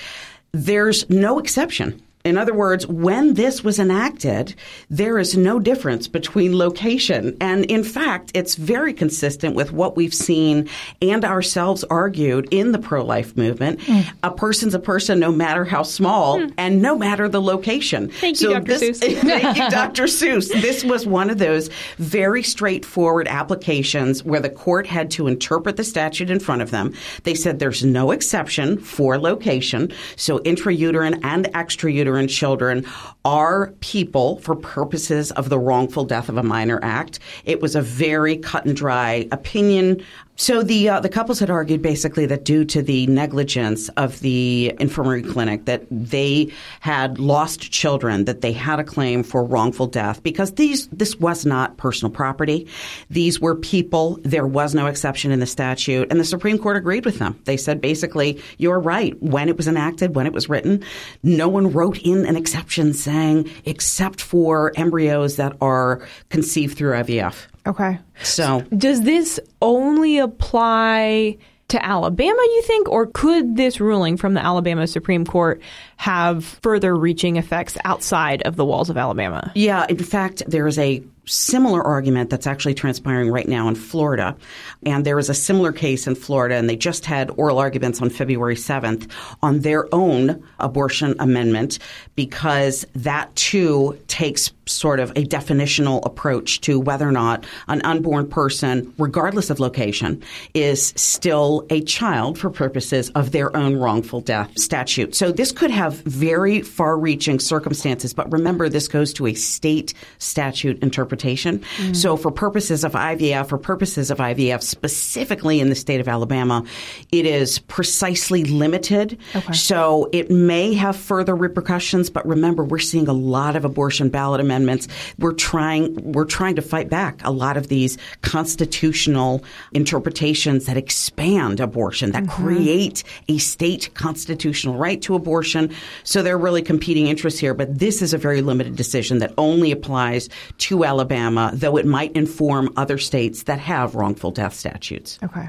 there's 0.52 1.08
no 1.10 1.38
exception 1.38 2.02
in 2.24 2.36
other 2.36 2.54
words, 2.54 2.86
when 2.86 3.34
this 3.34 3.64
was 3.64 3.78
enacted, 3.80 4.54
there 4.88 5.18
is 5.18 5.36
no 5.36 5.58
difference 5.58 6.06
between 6.06 6.56
location. 6.56 7.36
And 7.40 7.64
in 7.64 7.82
fact, 7.82 8.30
it's 8.34 8.54
very 8.54 8.92
consistent 8.92 9.56
with 9.56 9.72
what 9.72 9.96
we've 9.96 10.14
seen 10.14 10.68
and 11.00 11.24
ourselves 11.24 11.82
argued 11.84 12.46
in 12.52 12.70
the 12.70 12.78
pro 12.78 13.04
life 13.04 13.36
movement. 13.36 13.80
Mm. 13.80 14.12
A 14.22 14.30
person's 14.30 14.74
a 14.74 14.78
person 14.78 15.18
no 15.18 15.32
matter 15.32 15.64
how 15.64 15.82
small 15.82 16.38
mm. 16.38 16.54
and 16.56 16.80
no 16.80 16.96
matter 16.96 17.28
the 17.28 17.42
location. 17.42 18.08
Thank 18.08 18.40
you, 18.40 18.50
Dr. 18.50 18.78
This, 18.78 19.00
Seuss. 19.00 19.18
thank 19.20 19.56
you, 19.56 19.70
Dr. 19.70 20.04
Seuss. 20.04 20.48
This 20.48 20.84
was 20.84 21.06
one 21.06 21.28
of 21.28 21.38
those 21.38 21.70
very 21.98 22.44
straightforward 22.44 23.26
applications 23.26 24.22
where 24.22 24.40
the 24.40 24.50
court 24.50 24.86
had 24.86 25.10
to 25.12 25.26
interpret 25.26 25.76
the 25.76 25.84
statute 25.84 26.30
in 26.30 26.38
front 26.38 26.62
of 26.62 26.70
them. 26.70 26.94
They 27.24 27.34
said 27.34 27.58
there's 27.58 27.84
no 27.84 28.12
exception 28.12 28.78
for 28.78 29.18
location. 29.18 29.92
So 30.14 30.38
intrauterine 30.40 31.18
and 31.24 31.46
extrauterine 31.46 32.11
uterine 32.12 32.28
children 32.28 32.84
are 33.24 33.68
people 33.80 34.38
for 34.40 34.54
purposes 34.54 35.32
of 35.32 35.48
the 35.48 35.58
Wrongful 35.58 36.04
Death 36.04 36.28
of 36.28 36.36
a 36.36 36.42
Minor 36.42 36.78
Act. 36.82 37.18
It 37.46 37.62
was 37.62 37.74
a 37.74 37.80
very 37.80 38.36
cut 38.36 38.66
and 38.66 38.76
dry 38.76 39.26
opinion 39.32 40.04
So 40.36 40.62
the 40.62 40.88
uh, 40.88 41.00
the 41.00 41.10
couples 41.10 41.38
had 41.38 41.50
argued 41.50 41.82
basically 41.82 42.24
that 42.26 42.44
due 42.44 42.64
to 42.64 42.80
the 42.80 43.06
negligence 43.06 43.90
of 43.90 44.18
the 44.20 44.74
infirmary 44.80 45.22
clinic 45.22 45.66
that 45.66 45.84
they 45.90 46.50
had 46.80 47.18
lost 47.18 47.70
children 47.70 48.24
that 48.24 48.40
they 48.40 48.52
had 48.52 48.80
a 48.80 48.84
claim 48.84 49.22
for 49.24 49.44
wrongful 49.44 49.86
death 49.86 50.22
because 50.22 50.52
these 50.52 50.88
this 50.88 51.20
was 51.20 51.44
not 51.44 51.76
personal 51.76 52.10
property. 52.10 52.66
These 53.10 53.40
were 53.40 53.54
people. 53.54 54.18
There 54.22 54.46
was 54.46 54.74
no 54.74 54.86
exception 54.86 55.32
in 55.32 55.40
the 55.40 55.46
statute, 55.46 56.10
and 56.10 56.18
the 56.18 56.24
Supreme 56.24 56.58
Court 56.58 56.78
agreed 56.78 57.04
with 57.04 57.18
them. 57.18 57.38
They 57.44 57.58
said 57.58 57.82
basically 57.82 58.40
you're 58.56 58.80
right 58.80 59.20
when 59.22 59.50
it 59.50 59.58
was 59.58 59.68
enacted, 59.68 60.14
when 60.14 60.26
it 60.26 60.32
was 60.32 60.48
written, 60.48 60.82
no 61.22 61.46
one 61.48 61.70
wrote 61.70 61.98
in 61.98 62.24
an 62.24 62.36
exception 62.36 62.94
saying 62.94 63.50
except 63.66 64.22
for 64.22 64.72
embryos 64.76 65.36
that 65.36 65.54
are 65.60 66.00
conceived 66.30 66.78
through 66.78 66.94
IVF. 66.94 67.48
Okay. 67.66 67.98
So 68.22 68.62
Does 68.76 69.02
this 69.02 69.38
only 69.60 70.18
apply 70.18 71.38
to 71.68 71.84
Alabama, 71.84 72.38
you 72.38 72.62
think, 72.66 72.88
or 72.88 73.06
could 73.06 73.56
this 73.56 73.80
ruling 73.80 74.18
from 74.18 74.34
the 74.34 74.44
Alabama 74.44 74.86
Supreme 74.86 75.24
Court 75.24 75.62
have 75.96 76.44
further 76.44 76.94
reaching 76.94 77.36
effects 77.36 77.78
outside 77.84 78.42
of 78.42 78.56
the 78.56 78.64
walls 78.64 78.90
of 78.90 78.98
Alabama? 78.98 79.50
Yeah, 79.54 79.86
in 79.88 79.96
fact, 79.96 80.42
there 80.46 80.66
is 80.66 80.78
a 80.78 81.02
similar 81.24 81.82
argument 81.82 82.30
that's 82.30 82.46
actually 82.46 82.74
transpiring 82.74 83.30
right 83.30 83.48
now 83.48 83.68
in 83.68 83.74
Florida. 83.74 84.36
And 84.84 85.06
there 85.06 85.18
is 85.18 85.30
a 85.30 85.34
similar 85.34 85.72
case 85.72 86.06
in 86.06 86.14
Florida, 86.14 86.56
and 86.56 86.68
they 86.68 86.76
just 86.76 87.06
had 87.06 87.30
oral 87.36 87.58
arguments 87.58 88.02
on 88.02 88.10
February 88.10 88.56
7th 88.56 89.10
on 89.42 89.60
their 89.60 89.92
own 89.94 90.42
abortion 90.58 91.14
amendment 91.20 91.78
because 92.16 92.84
that 92.94 93.34
too 93.36 93.98
takes 94.08 94.50
sort 94.66 95.00
of 95.00 95.10
a 95.10 95.24
definitional 95.24 96.04
approach 96.06 96.60
to 96.62 96.78
whether 96.78 97.08
or 97.08 97.12
not 97.12 97.44
an 97.68 97.82
unborn 97.82 98.28
person, 98.28 98.92
regardless 98.98 99.50
of 99.50 99.58
location, 99.58 100.22
is 100.54 100.92
still 100.96 101.66
a 101.70 101.82
child 101.82 102.38
for 102.38 102.48
purposes 102.48 103.10
of 103.10 103.32
their 103.32 103.54
own 103.56 103.76
wrongful 103.76 104.20
death 104.20 104.56
statute. 104.56 105.14
So 105.14 105.32
this 105.32 105.50
could 105.50 105.70
have 105.70 105.94
very 106.02 106.62
far 106.62 106.96
reaching 106.96 107.40
circumstances, 107.40 108.14
but 108.14 108.30
remember, 108.30 108.68
this 108.68 108.86
goes 108.86 109.12
to 109.14 109.26
a 109.26 109.34
state 109.34 109.94
statute 110.18 110.80
interpretation. 110.82 111.58
Mm. 111.78 111.96
So 111.96 112.16
for 112.16 112.30
purposes 112.30 112.84
of 112.84 112.92
IVF, 112.92 113.48
for 113.48 113.58
purposes 113.58 114.10
of 114.10 114.18
IVF 114.18 114.62
specifically 114.62 115.60
in 115.60 115.70
the 115.70 115.74
state 115.74 116.00
of 116.00 116.08
Alabama, 116.08 116.64
it 117.10 117.26
is 117.26 117.58
precisely 117.58 118.44
limited. 118.44 119.18
Okay. 119.34 119.52
So 119.52 120.08
it 120.12 120.30
may 120.30 120.74
have 120.74 120.96
further 120.96 121.34
repercussions, 121.34 122.10
but 122.10 122.26
remember, 122.26 122.62
we're 122.64 122.78
seeing 122.78 123.08
a 123.08 123.12
lot 123.12 123.56
of 123.56 123.64
abortion 123.64 124.08
ballot 124.08 124.40
amendments. 124.40 124.51
Amendments, 124.52 124.86
we're 125.18 125.32
trying 125.32 126.12
we're 126.12 126.26
trying 126.26 126.56
to 126.56 126.62
fight 126.62 126.90
back 126.90 127.20
a 127.24 127.30
lot 127.30 127.56
of 127.56 127.68
these 127.68 127.96
constitutional 128.20 129.42
interpretations 129.72 130.66
that 130.66 130.76
expand 130.76 131.58
abortion, 131.58 132.12
that 132.12 132.24
mm-hmm. 132.24 132.44
create 132.44 133.02
a 133.28 133.38
state 133.38 133.90
constitutional 133.94 134.76
right 134.76 135.00
to 135.02 135.14
abortion. 135.14 135.72
So 136.04 136.22
they're 136.22 136.38
really 136.38 136.62
competing 136.62 137.06
interests 137.06 137.40
here, 137.40 137.54
but 137.54 137.78
this 137.78 138.02
is 138.02 138.12
a 138.12 138.18
very 138.18 138.42
limited 138.42 138.76
decision 138.76 139.18
that 139.18 139.32
only 139.38 139.72
applies 139.72 140.28
to 140.58 140.84
Alabama, 140.84 141.50
though 141.54 141.78
it 141.78 141.86
might 141.86 142.12
inform 142.12 142.68
other 142.76 142.98
states 142.98 143.44
that 143.44 143.58
have 143.58 143.94
wrongful 143.94 144.30
death 144.30 144.54
statutes. 144.54 145.18
Okay. 145.22 145.48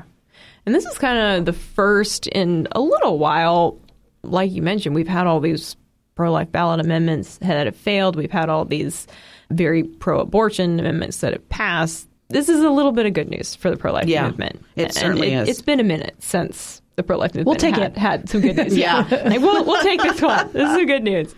And 0.65 0.73
this 0.73 0.85
is 0.85 0.97
kind 0.97 1.17
of 1.17 1.45
the 1.45 1.53
first 1.53 2.27
in 2.27 2.67
a 2.71 2.79
little 2.79 3.19
while. 3.19 3.79
Like 4.23 4.51
you 4.51 4.61
mentioned, 4.61 4.95
we've 4.95 5.07
had 5.07 5.27
all 5.27 5.41
these 5.41 5.75
pro 6.15 6.31
life 6.31 6.51
ballot 6.51 6.79
amendments 6.79 7.37
that 7.37 7.65
have 7.65 7.75
failed. 7.75 8.15
We've 8.15 8.31
had 8.31 8.49
all 8.49 8.65
these 8.65 9.07
very 9.51 9.83
pro 9.83 10.19
abortion 10.19 10.79
amendments 10.79 11.21
that 11.21 11.33
have 11.33 11.47
passed. 11.49 12.07
This 12.29 12.49
is 12.49 12.61
a 12.63 12.69
little 12.69 12.91
bit 12.91 13.05
of 13.05 13.13
good 13.13 13.29
news 13.29 13.55
for 13.55 13.69
the 13.69 13.77
pro 13.77 13.93
life 13.93 14.07
yeah, 14.07 14.27
movement. 14.27 14.63
It 14.75 14.83
and 14.83 14.93
certainly 14.93 15.33
it, 15.33 15.43
is. 15.43 15.49
It's 15.49 15.61
been 15.61 15.79
a 15.79 15.83
minute 15.83 16.15
since 16.19 16.81
the 16.95 17.03
pro 17.03 17.17
life 17.17 17.33
movement 17.33 17.47
we'll 17.47 17.55
take 17.55 17.75
had, 17.75 17.91
it. 17.91 17.97
had 17.97 18.29
some 18.29 18.41
good 18.41 18.55
news. 18.55 18.77
yeah. 18.77 19.07
like, 19.25 19.39
we'll, 19.39 19.65
we'll 19.65 19.81
take 19.81 20.01
this 20.01 20.21
one. 20.21 20.51
This 20.53 20.77
is 20.77 20.85
good 20.85 21.03
news. 21.03 21.35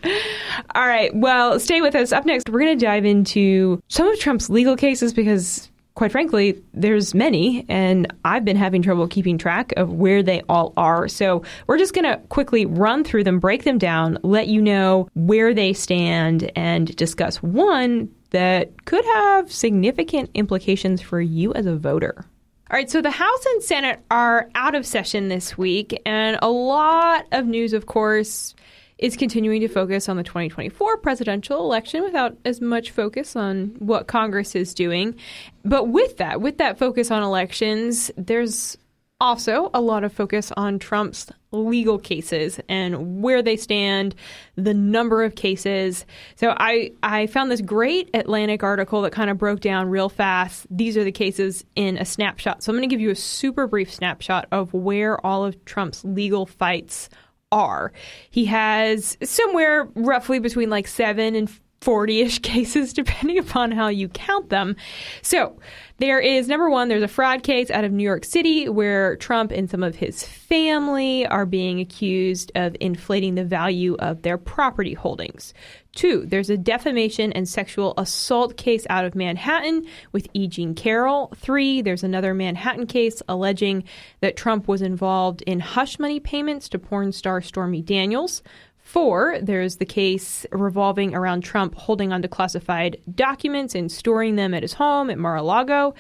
All 0.74 0.88
right. 0.88 1.16
Well, 1.16 1.60
stay 1.60 1.82
with 1.82 1.96
us. 1.96 2.12
Up 2.12 2.26
next, 2.26 2.50
we're 2.50 2.60
going 2.60 2.78
to 2.78 2.86
dive 2.86 3.06
into 3.06 3.82
some 3.88 4.08
of 4.08 4.20
Trump's 4.20 4.50
legal 4.50 4.76
cases 4.76 5.14
because 5.14 5.70
quite 5.96 6.12
frankly, 6.12 6.62
there's 6.74 7.16
many, 7.16 7.66
and 7.70 8.14
I've 8.26 8.46
been 8.46 8.58
having 8.58 8.82
trouble 8.82 9.08
keeping 9.08 9.38
track 9.38 9.74
of 9.78 9.94
where 9.94 10.22
they 10.22 10.42
all 10.50 10.74
are. 10.78 11.08
So 11.08 11.44
we're 11.68 11.78
just 11.78 11.94
going 11.94 12.06
to 12.06 12.18
quickly 12.28 12.66
run 12.66 13.04
through 13.04 13.24
them, 13.24 13.40
break 13.40 13.64
them 13.64 13.78
down, 13.78 14.20
let 14.22 14.48
you 14.48 14.62
know 14.62 15.10
where 15.14 15.54
they 15.54 15.74
stand, 15.74 16.52
and 16.56 16.94
discuss 16.96 17.42
one 17.42 18.10
that 18.32 18.86
could 18.86 19.06
have 19.06 19.52
significant 19.52 20.30
implications 20.34 21.02
for 21.02 21.22
you 21.22 21.54
as 21.54 21.66
a 21.66 21.78
voter. 21.78 22.26
All 22.70 22.76
right, 22.76 22.90
so 22.90 23.02
the 23.02 23.12
House 23.12 23.46
and 23.46 23.64
Senate 23.64 24.00
are 24.12 24.50
out 24.56 24.76
of 24.76 24.86
session 24.86 25.30
this 25.30 25.58
week, 25.58 26.02
and 26.06 26.38
a 26.42 26.50
lot 26.50 27.26
of 27.32 27.46
news, 27.46 27.74
of 27.74 27.86
course, 27.86 28.54
is 28.98 29.18
continuing 29.18 29.62
to 29.62 29.68
focus 29.68 30.08
on 30.08 30.18
the 30.18 30.24
2024 30.24 30.98
presidential 30.98 31.60
election 31.60 32.04
without 32.04 32.38
as 32.46 32.62
much 32.62 32.92
focus 32.92 33.36
on 33.36 33.76
what 33.80 34.08
Congress 34.08 34.56
is 34.56 34.74
doing. 34.74 35.16
But 35.64 35.90
with 35.90 36.18
that, 36.18 36.42
with 36.42 36.58
that 36.60 36.80
focus 36.80 37.12
on 37.12 37.24
elections, 37.24 38.12
there's 38.18 38.78
also 39.22 39.70
a 39.74 39.82
lot 39.82 40.04
of 40.04 40.12
focus 40.12 40.52
on 40.58 40.78
Trump's 40.78 41.32
legal 41.52 41.98
cases 41.98 42.60
and 42.68 43.24
where 43.24 43.42
they 43.42 43.56
stand, 43.56 44.14
the 44.56 44.74
number 44.74 45.24
of 45.24 45.36
cases. 45.36 46.06
So 46.36 46.54
I, 46.58 46.92
I 47.02 47.28
found 47.28 47.50
this 47.50 47.62
great 47.62 48.10
Atlantic 48.14 48.62
article 48.62 49.02
that 49.04 49.14
kind 49.14 49.30
of 49.30 49.38
broke 49.38 49.62
down 49.62 49.90
real 49.90 50.10
fast. 50.10 50.68
These 50.70 50.98
are 50.98 51.04
the 51.04 51.14
cases 51.14 51.64
in 51.76 51.98
a 51.98 52.06
snapshot. 52.06 52.62
So 52.62 52.72
I'm 52.72 52.78
going 52.78 52.90
to 52.90 52.94
give 52.94 53.02
you 53.02 53.12
a 53.12 53.16
super 53.16 53.68
brief 53.68 53.94
snapshot 53.94 54.48
of 54.52 54.74
where 54.74 55.24
all 55.26 55.46
of 55.46 55.64
Trump's 55.64 56.04
legal 56.04 56.46
fights 56.46 57.10
are. 57.52 57.92
He 58.30 58.46
has 58.46 59.18
somewhere 59.24 59.90
roughly 59.96 60.40
between 60.40 60.70
like 60.70 60.88
seven 60.88 61.36
and 61.36 61.50
40 61.86 62.22
ish 62.22 62.40
cases, 62.42 62.92
depending 62.94 63.38
upon 63.38 63.72
how 63.72 63.88
you 63.88 64.10
count 64.10 64.50
them. 64.50 64.76
So, 65.22 65.60
there 65.98 66.20
is 66.20 66.50
number 66.50 66.70
one, 66.70 66.90
there's 66.90 67.04
a 67.04 67.08
fraud 67.08 67.44
case 67.44 67.72
out 67.72 67.86
of 67.86 67.92
New 67.94 68.04
York 68.04 68.26
City 68.26 68.68
where 68.68 69.16
Trump 69.16 69.52
and 69.52 69.70
some 69.70 69.82
of 69.82 69.96
his 69.96 70.26
family 70.26 71.26
are 71.28 71.46
being 71.46 71.80
accused 71.80 72.52
of 72.54 72.76
inflating 72.82 73.36
the 73.36 73.46
value 73.46 73.96
of 74.00 74.24
their 74.24 74.38
property 74.38 74.94
holdings. 74.94 75.54
Two, 75.94 76.26
there's 76.26 76.50
a 76.50 76.58
defamation 76.58 77.32
and 77.32 77.48
sexual 77.48 77.94
assault 77.98 78.58
case 78.58 78.86
out 78.90 79.06
of 79.06 79.16
Manhattan 79.16 79.86
with 80.12 80.28
E. 80.34 80.48
Jean 80.48 80.76
Carroll. 80.76 81.32
Three, 81.38 81.82
there's 81.82 82.04
another 82.04 82.34
Manhattan 82.34 82.88
case 82.88 83.22
alleging 83.30 83.86
that 84.20 84.36
Trump 84.36 84.68
was 84.68 84.82
involved 84.82 85.44
in 85.44 85.62
hush 85.62 85.98
money 85.98 86.20
payments 86.20 86.68
to 86.70 86.80
porn 86.80 87.14
star 87.14 87.42
Stormy 87.42 87.82
Daniels. 87.82 88.44
Four, 88.86 89.40
there's 89.42 89.78
the 89.78 89.86
case 89.86 90.46
revolving 90.52 91.16
around 91.16 91.42
Trump 91.42 91.74
holding 91.74 92.14
onto 92.14 92.28
classified 92.28 93.02
documents 93.16 93.74
and 93.74 93.92
storing 93.92 94.36
them 94.36 94.54
at 94.54 94.62
his 94.62 94.74
home 94.74 95.10
at 95.10 95.18
Mar 95.18 95.38
a 95.38 95.42
Lago. 95.42 95.96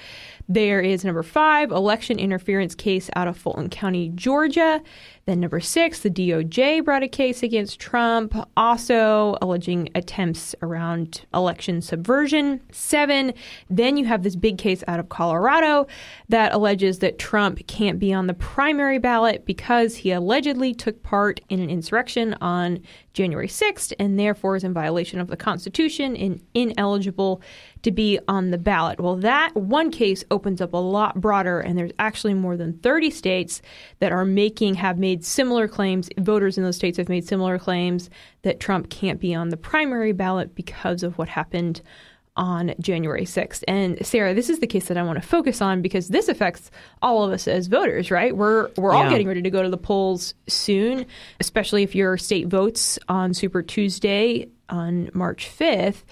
There 0.47 0.79
is 0.79 1.03
number 1.03 1.23
five, 1.23 1.71
election 1.71 2.19
interference 2.19 2.75
case 2.75 3.09
out 3.15 3.27
of 3.27 3.35
Fulton 3.35 3.67
County, 3.69 4.11
Georgia. 4.13 4.81
Then 5.25 5.39
number 5.39 5.59
six, 5.59 6.01
the 6.01 6.11
DOJ 6.11 6.85
brought 6.85 7.01
a 7.01 7.07
case 7.07 7.41
against 7.41 7.79
Trump, 7.79 8.35
also 8.55 9.39
alleging 9.41 9.89
attempts 9.95 10.53
around 10.61 11.25
election 11.33 11.81
subversion. 11.81 12.61
Seven, 12.71 13.33
then 13.71 13.97
you 13.97 14.05
have 14.05 14.21
this 14.21 14.35
big 14.35 14.59
case 14.59 14.83
out 14.87 14.99
of 14.99 15.09
Colorado 15.09 15.87
that 16.29 16.53
alleges 16.53 16.99
that 16.99 17.17
Trump 17.17 17.65
can't 17.65 17.97
be 17.97 18.13
on 18.13 18.27
the 18.27 18.35
primary 18.35 18.99
ballot 18.99 19.47
because 19.47 19.95
he 19.95 20.11
allegedly 20.11 20.75
took 20.75 21.01
part 21.01 21.41
in 21.49 21.59
an 21.59 21.71
insurrection 21.71 22.35
on 22.39 22.79
January 23.13 23.47
6th 23.47 23.93
and 23.97 24.19
therefore 24.19 24.57
is 24.57 24.63
in 24.63 24.73
violation 24.73 25.19
of 25.19 25.27
the 25.27 25.37
Constitution 25.37 26.15
and 26.15 26.39
ineligible 26.53 27.41
to 27.85 27.91
be 27.91 28.19
on 28.27 28.49
the 28.51 28.57
ballot. 28.57 28.99
Well, 28.99 29.15
that 29.17 29.55
one 29.55 29.91
case 29.91 30.23
opens 30.31 30.59
up 30.59 30.73
a 30.73 30.77
lot 30.77 31.21
broader, 31.21 31.59
and 31.59 31.77
there's 31.77 31.91
actually 31.99 32.33
more 32.33 32.57
than 32.57 32.73
30 32.79 33.11
states 33.11 33.61
that 33.99 34.11
are 34.11 34.25
making, 34.25 34.73
have 34.75 34.97
made 34.97 35.23
similar 35.23 35.67
claims. 35.67 36.09
Voters 36.17 36.57
in 36.57 36.63
those 36.63 36.75
states 36.75 36.97
have 36.97 37.09
made 37.09 37.27
similar 37.27 37.59
claims 37.59 38.09
that 38.41 38.59
Trump 38.59 38.89
can't 38.89 39.19
be 39.19 39.35
on 39.35 39.49
the 39.49 39.57
primary 39.57 40.11
ballot 40.13 40.55
because 40.55 41.03
of 41.03 41.17
what 41.19 41.29
happened 41.29 41.81
on 42.37 42.73
January 42.81 43.23
6th. 43.23 43.63
And 43.67 44.03
Sarah, 44.05 44.33
this 44.33 44.49
is 44.49 44.59
the 44.59 44.67
case 44.67 44.87
that 44.87 44.97
I 44.97 45.03
want 45.03 45.21
to 45.21 45.25
focus 45.27 45.61
on 45.61 45.81
because 45.81 46.09
this 46.09 46.27
affects 46.27 46.69
all 47.01 47.23
of 47.23 47.31
us 47.31 47.47
as 47.47 47.67
voters, 47.67 48.11
right? 48.11 48.35
We're 48.35 48.71
we're 48.77 48.93
all 48.93 49.03
Yeah. 49.03 49.09
getting 49.11 49.27
ready 49.27 49.41
to 49.43 49.49
go 49.49 49.63
to 49.63 49.69
the 49.69 49.77
polls 49.77 50.33
soon, 50.47 51.05
especially 51.39 51.83
if 51.83 51.95
your 51.95 52.17
state 52.17 52.47
votes 52.47 52.99
on 53.07 53.33
Super 53.33 53.61
Tuesday 53.61 54.47
on 54.69 55.09
March 55.13 55.47
5th. 55.47 56.03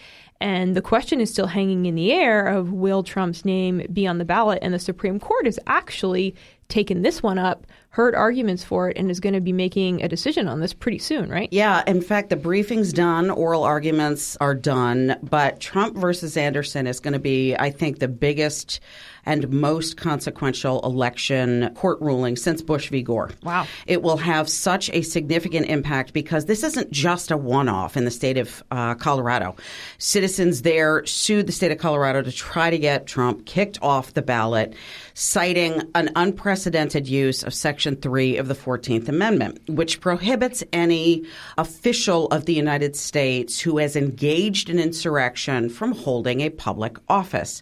And 0.43 0.75
the 0.75 0.81
question 0.81 1.21
is 1.21 1.29
still 1.29 1.47
hanging 1.47 1.85
in 1.85 1.95
the 1.95 2.11
air 2.11 2.45
of 2.45 2.73
will 2.73 3.01
Trump's 3.01 3.45
name 3.45 3.87
be 3.93 4.05
on 4.05 4.17
the 4.17 4.25
ballot? 4.25 4.59
And 4.61 4.73
the 4.73 4.79
Supreme 4.79 5.17
Court 5.17 5.45
has 5.45 5.57
actually 5.67 6.35
taken 6.67 7.01
this 7.01 7.23
one 7.23 7.37
up 7.37 7.65
heard 7.93 8.15
arguments 8.15 8.63
for 8.63 8.89
it 8.89 8.97
and 8.97 9.11
is 9.11 9.19
going 9.19 9.35
to 9.35 9.39
be 9.39 9.53
making 9.53 10.01
a 10.01 10.07
decision 10.07 10.47
on 10.47 10.59
this 10.59 10.73
pretty 10.73 10.97
soon, 10.97 11.29
right? 11.29 11.47
Yeah, 11.51 11.83
in 11.85 12.01
fact, 12.01 12.31
the 12.31 12.35
briefing's 12.35 12.91
done, 12.91 13.29
oral 13.29 13.63
arguments 13.63 14.35
are 14.41 14.55
done, 14.55 15.15
but 15.21 15.59
Trump 15.59 15.95
versus 15.95 16.35
Anderson 16.35 16.87
is 16.87 16.99
going 16.99 17.13
to 17.13 17.19
be, 17.19 17.55
I 17.55 17.69
think, 17.69 17.99
the 17.99 18.07
biggest 18.07 18.79
and 19.25 19.49
most 19.49 19.95
consequential 19.95 20.81
election 20.81 21.73
court 21.75 22.01
ruling 22.01 22.35
since 22.35 22.61
Bush 22.61 22.89
v. 22.89 23.01
Gore. 23.01 23.29
Wow. 23.43 23.67
It 23.85 24.01
will 24.01 24.17
have 24.17 24.49
such 24.49 24.89
a 24.89 25.01
significant 25.01 25.67
impact 25.67 26.13
because 26.13 26.45
this 26.45 26.63
isn't 26.63 26.91
just 26.91 27.31
a 27.31 27.37
one 27.37 27.69
off 27.69 27.95
in 27.95 28.05
the 28.05 28.11
state 28.11 28.37
of 28.37 28.63
uh, 28.71 28.95
Colorado. 28.95 29.55
Citizens 29.97 30.63
there 30.63 31.05
sued 31.05 31.47
the 31.47 31.53
state 31.53 31.71
of 31.71 31.77
Colorado 31.77 32.21
to 32.21 32.31
try 32.31 32.69
to 32.69 32.77
get 32.77 33.07
Trump 33.07 33.45
kicked 33.45 33.79
off 33.81 34.13
the 34.13 34.21
ballot, 34.21 34.75
citing 35.13 35.81
an 35.95 36.09
unprecedented 36.15 37.07
use 37.07 37.43
of 37.43 37.53
Section 37.53 37.95
3 37.95 38.37
of 38.37 38.47
the 38.47 38.55
14th 38.55 39.07
Amendment, 39.07 39.59
which 39.69 40.01
prohibits 40.01 40.63
any 40.73 41.23
official 41.57 42.27
of 42.27 42.45
the 42.45 42.53
United 42.53 42.95
States 42.95 43.59
who 43.59 43.77
has 43.77 43.95
engaged 43.95 44.69
in 44.69 44.79
insurrection 44.79 45.69
from 45.69 45.91
holding 45.91 46.41
a 46.41 46.49
public 46.49 46.97
office. 47.09 47.61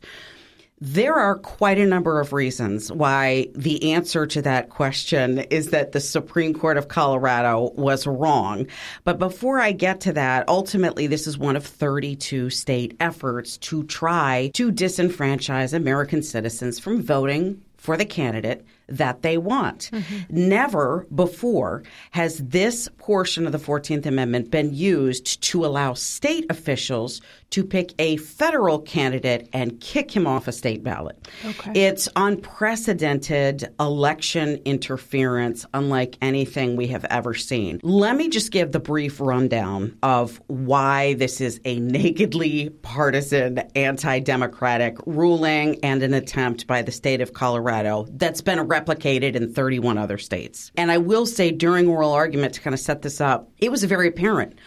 There 0.83 1.13
are 1.13 1.35
quite 1.35 1.77
a 1.77 1.85
number 1.85 2.19
of 2.19 2.33
reasons 2.33 2.91
why 2.91 3.49
the 3.53 3.93
answer 3.93 4.25
to 4.25 4.41
that 4.41 4.69
question 4.69 5.37
is 5.51 5.69
that 5.69 5.91
the 5.91 5.99
Supreme 5.99 6.55
Court 6.55 6.75
of 6.75 6.87
Colorado 6.87 7.71
was 7.75 8.07
wrong. 8.07 8.65
But 9.03 9.19
before 9.19 9.59
I 9.59 9.73
get 9.73 10.01
to 10.01 10.13
that, 10.13 10.49
ultimately, 10.49 11.05
this 11.05 11.27
is 11.27 11.37
one 11.37 11.55
of 11.55 11.67
32 11.67 12.49
state 12.49 12.97
efforts 12.99 13.57
to 13.57 13.83
try 13.83 14.49
to 14.55 14.71
disenfranchise 14.71 15.73
American 15.73 16.23
citizens 16.23 16.79
from 16.79 17.03
voting 17.03 17.61
for 17.77 17.95
the 17.95 18.05
candidate 18.05 18.65
that 18.91 19.21
they 19.21 19.37
want. 19.37 19.89
Mm-hmm. 19.91 20.49
Never 20.49 21.07
before 21.13 21.83
has 22.11 22.37
this 22.39 22.89
portion 22.97 23.45
of 23.45 23.51
the 23.51 23.57
14th 23.57 24.05
Amendment 24.05 24.51
been 24.51 24.73
used 24.73 25.41
to 25.43 25.65
allow 25.65 25.93
state 25.93 26.45
officials 26.49 27.21
to 27.51 27.65
pick 27.65 27.93
a 27.99 28.17
federal 28.17 28.79
candidate 28.79 29.49
and 29.51 29.79
kick 29.81 30.15
him 30.15 30.25
off 30.25 30.47
a 30.47 30.51
state 30.51 30.83
ballot. 30.83 31.27
Okay. 31.45 31.71
It's 31.75 32.07
unprecedented 32.15 33.73
election 33.79 34.61
interference, 34.63 35.65
unlike 35.73 36.17
anything 36.21 36.77
we 36.77 36.87
have 36.87 37.05
ever 37.05 37.33
seen. 37.33 37.79
Let 37.83 38.15
me 38.15 38.29
just 38.29 38.51
give 38.51 38.71
the 38.71 38.79
brief 38.79 39.19
rundown 39.19 39.97
of 40.01 40.41
why 40.47 41.15
this 41.15 41.41
is 41.41 41.59
a 41.65 41.79
nakedly 41.79 42.69
partisan, 42.69 43.59
anti 43.75 44.19
democratic 44.19 44.95
ruling 45.05 45.83
and 45.83 46.03
an 46.03 46.13
attempt 46.13 46.67
by 46.67 46.81
the 46.81 46.91
state 46.91 47.19
of 47.19 47.33
Colorado 47.33 48.07
that's 48.11 48.41
been 48.41 48.59
a 48.59 48.63
replicated 48.85 49.35
in 49.35 49.53
31 49.53 49.97
other 49.97 50.17
states. 50.17 50.71
And 50.75 50.91
I 50.91 50.97
will 50.97 51.25
say 51.25 51.51
during 51.51 51.87
oral 51.87 52.11
argument 52.11 52.53
to 52.55 52.61
kind 52.61 52.73
of 52.73 52.79
set 52.79 53.01
this 53.01 53.21
up, 53.21 53.49
it 53.57 53.71
was 53.71 53.83
very 53.83 54.07
apparent 54.07 54.57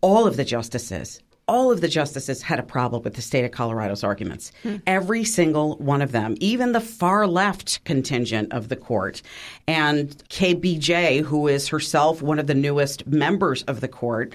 all 0.00 0.26
of 0.26 0.36
the 0.36 0.44
justices 0.44 1.20
all 1.48 1.70
of 1.72 1.80
the 1.80 1.88
justices 1.88 2.40
had 2.40 2.58
a 2.58 2.62
problem 2.62 3.02
with 3.02 3.14
the 3.14 3.22
state 3.22 3.44
of 3.44 3.50
Colorado's 3.50 4.04
arguments. 4.04 4.52
Hmm. 4.62 4.76
Every 4.86 5.24
single 5.24 5.76
one 5.76 6.00
of 6.00 6.12
them, 6.12 6.36
even 6.40 6.72
the 6.72 6.80
far 6.80 7.26
left 7.26 7.84
contingent 7.84 8.52
of 8.52 8.68
the 8.68 8.76
court. 8.76 9.22
And 9.66 10.10
KBJ, 10.28 11.20
who 11.22 11.48
is 11.48 11.68
herself 11.68 12.22
one 12.22 12.38
of 12.38 12.46
the 12.46 12.54
newest 12.54 13.06
members 13.06 13.64
of 13.64 13.80
the 13.80 13.88
court, 13.88 14.34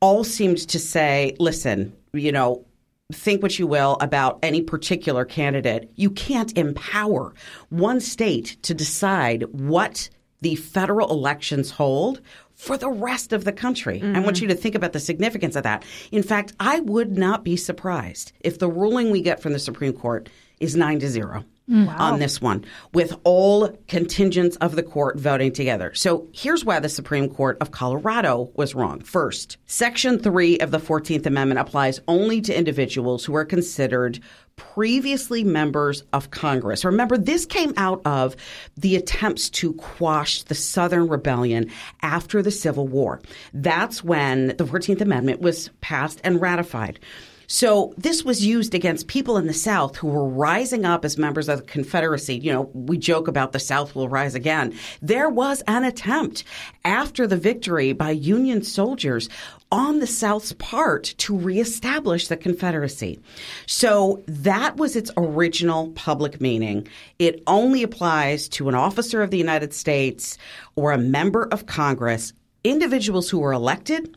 all 0.00 0.24
seemed 0.24 0.58
to 0.68 0.78
say, 0.78 1.36
listen, 1.38 1.96
you 2.12 2.32
know, 2.32 2.64
think 3.12 3.42
what 3.42 3.58
you 3.58 3.66
will 3.66 3.96
about 4.00 4.38
any 4.42 4.62
particular 4.62 5.24
candidate, 5.24 5.90
you 5.96 6.10
can't 6.10 6.56
empower 6.56 7.34
one 7.68 8.00
state 8.00 8.56
to 8.62 8.74
decide 8.74 9.44
what 9.52 10.08
the 10.40 10.56
federal 10.56 11.10
elections 11.10 11.70
hold 11.70 12.20
for 12.54 12.76
the 12.76 12.90
rest 12.90 13.32
of 13.32 13.44
the 13.44 13.52
country. 13.52 14.00
Mm-hmm. 14.00 14.16
I 14.16 14.20
want 14.20 14.40
you 14.40 14.48
to 14.48 14.54
think 14.54 14.74
about 14.74 14.92
the 14.92 15.00
significance 15.00 15.56
of 15.56 15.62
that. 15.64 15.84
In 16.10 16.22
fact, 16.22 16.52
I 16.60 16.80
would 16.80 17.16
not 17.16 17.44
be 17.44 17.56
surprised 17.56 18.32
if 18.40 18.58
the 18.58 18.68
ruling 18.68 19.10
we 19.10 19.20
get 19.20 19.40
from 19.40 19.52
the 19.52 19.58
Supreme 19.58 19.92
Court 19.92 20.28
is 20.60 20.76
9 20.76 21.00
to 21.00 21.08
0 21.08 21.44
wow. 21.72 21.96
on 21.98 22.18
this 22.18 22.40
one, 22.40 22.64
with 22.92 23.14
all 23.24 23.68
contingents 23.88 24.56
of 24.56 24.76
the 24.76 24.82
court 24.82 25.18
voting 25.18 25.52
together. 25.52 25.92
So 25.94 26.28
here's 26.32 26.64
why 26.64 26.78
the 26.80 26.88
Supreme 26.88 27.28
Court 27.28 27.56
of 27.60 27.70
Colorado 27.70 28.50
was 28.54 28.74
wrong. 28.74 29.00
First, 29.00 29.56
Section 29.66 30.18
3 30.18 30.58
of 30.58 30.70
the 30.70 30.78
14th 30.78 31.26
Amendment 31.26 31.60
applies 31.60 32.00
only 32.06 32.40
to 32.42 32.56
individuals 32.56 33.24
who 33.24 33.34
are 33.34 33.44
considered 33.44 34.20
previously 34.56 35.44
members 35.44 36.02
of 36.12 36.30
Congress. 36.30 36.84
Remember, 36.84 37.16
this 37.16 37.46
came 37.46 37.72
out 37.76 38.02
of 38.04 38.36
the 38.76 38.96
attempts 38.96 39.48
to 39.50 39.72
quash 39.74 40.42
the 40.42 40.54
Southern 40.54 41.08
Rebellion 41.08 41.70
after 42.02 42.42
the 42.42 42.50
Civil 42.50 42.86
War. 42.86 43.20
That's 43.54 44.04
when 44.04 44.48
the 44.48 44.64
14th 44.64 45.00
Amendment 45.00 45.40
was 45.40 45.70
passed 45.80 46.20
and 46.22 46.40
ratified. 46.40 47.00
So 47.46 47.94
this 47.96 48.24
was 48.24 48.44
used 48.44 48.74
against 48.74 49.08
people 49.08 49.36
in 49.36 49.46
the 49.46 49.54
South 49.54 49.96
who 49.96 50.08
were 50.08 50.28
rising 50.28 50.84
up 50.84 51.04
as 51.04 51.18
members 51.18 51.48
of 51.48 51.60
the 51.60 51.66
Confederacy. 51.66 52.36
You 52.36 52.52
know, 52.52 52.70
we 52.72 52.98
joke 52.98 53.28
about 53.28 53.52
the 53.52 53.58
South 53.58 53.94
will 53.94 54.08
rise 54.08 54.34
again. 54.34 54.74
There 55.00 55.28
was 55.28 55.62
an 55.66 55.84
attempt 55.84 56.44
after 56.84 57.26
the 57.26 57.36
victory 57.36 57.92
by 57.92 58.10
Union 58.10 58.62
soldiers 58.62 59.28
on 59.70 60.00
the 60.00 60.06
South's 60.06 60.52
part 60.54 61.14
to 61.16 61.36
reestablish 61.36 62.28
the 62.28 62.36
Confederacy. 62.36 63.18
So 63.66 64.22
that 64.26 64.76
was 64.76 64.96
its 64.96 65.10
original 65.16 65.90
public 65.92 66.40
meaning. 66.40 66.86
It 67.18 67.42
only 67.46 67.82
applies 67.82 68.48
to 68.50 68.68
an 68.68 68.74
officer 68.74 69.22
of 69.22 69.30
the 69.30 69.38
United 69.38 69.72
States 69.72 70.36
or 70.76 70.92
a 70.92 70.98
member 70.98 71.44
of 71.44 71.66
Congress, 71.66 72.32
individuals 72.64 73.30
who 73.30 73.38
were 73.38 73.52
elected, 73.52 74.16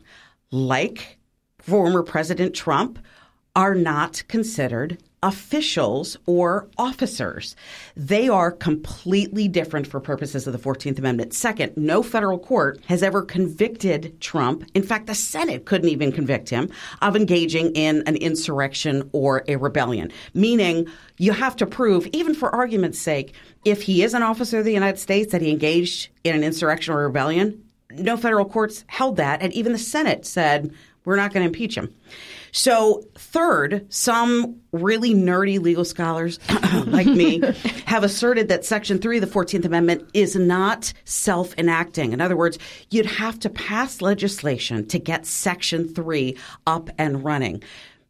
like 0.50 1.18
former 1.58 2.02
President 2.02 2.54
Trump, 2.54 2.98
are 3.56 3.74
not 3.74 4.22
considered 4.28 4.98
officials 5.22 6.16
or 6.26 6.68
officers. 6.76 7.56
They 7.96 8.28
are 8.28 8.52
completely 8.52 9.48
different 9.48 9.86
for 9.86 9.98
purposes 9.98 10.46
of 10.46 10.52
the 10.52 10.58
14th 10.58 10.98
Amendment. 10.98 11.32
Second, 11.32 11.72
no 11.74 12.02
federal 12.02 12.38
court 12.38 12.78
has 12.86 13.02
ever 13.02 13.22
convicted 13.22 14.20
Trump. 14.20 14.64
In 14.74 14.82
fact, 14.82 15.06
the 15.06 15.14
Senate 15.14 15.64
couldn't 15.64 15.88
even 15.88 16.12
convict 16.12 16.50
him 16.50 16.70
of 17.00 17.16
engaging 17.16 17.72
in 17.72 18.02
an 18.06 18.16
insurrection 18.16 19.08
or 19.12 19.42
a 19.48 19.56
rebellion, 19.56 20.12
meaning 20.34 20.86
you 21.16 21.32
have 21.32 21.56
to 21.56 21.66
prove, 21.66 22.06
even 22.12 22.34
for 22.34 22.54
argument's 22.54 22.98
sake, 22.98 23.34
if 23.64 23.82
he 23.82 24.04
is 24.04 24.12
an 24.12 24.22
officer 24.22 24.58
of 24.58 24.64
the 24.66 24.72
United 24.72 24.98
States 24.98 25.32
that 25.32 25.40
he 25.40 25.50
engaged 25.50 26.10
in 26.24 26.36
an 26.36 26.44
insurrection 26.44 26.94
or 26.94 27.06
rebellion, 27.06 27.64
no 27.90 28.16
federal 28.16 28.44
courts 28.44 28.84
held 28.88 29.16
that, 29.16 29.40
and 29.42 29.52
even 29.54 29.72
the 29.72 29.78
Senate 29.78 30.26
said, 30.26 30.72
we're 31.06 31.16
not 31.16 31.32
going 31.32 31.42
to 31.42 31.48
impeach 31.48 31.74
him. 31.74 31.94
So, 32.52 33.04
third, 33.14 33.86
some 33.90 34.60
really 34.72 35.14
nerdy 35.14 35.60
legal 35.60 35.84
scholars 35.84 36.38
like 36.86 37.06
me 37.06 37.40
have 37.86 38.04
asserted 38.04 38.48
that 38.48 38.64
Section 38.64 38.98
3 38.98 39.18
of 39.18 39.20
the 39.22 39.30
14th 39.30 39.64
Amendment 39.64 40.08
is 40.12 40.36
not 40.36 40.92
self 41.04 41.56
enacting. 41.56 42.12
In 42.12 42.20
other 42.20 42.36
words, 42.36 42.58
you'd 42.90 43.06
have 43.06 43.38
to 43.40 43.50
pass 43.50 44.02
legislation 44.02 44.86
to 44.88 44.98
get 44.98 45.26
Section 45.26 45.88
3 45.88 46.36
up 46.66 46.90
and 46.98 47.24
running 47.24 47.62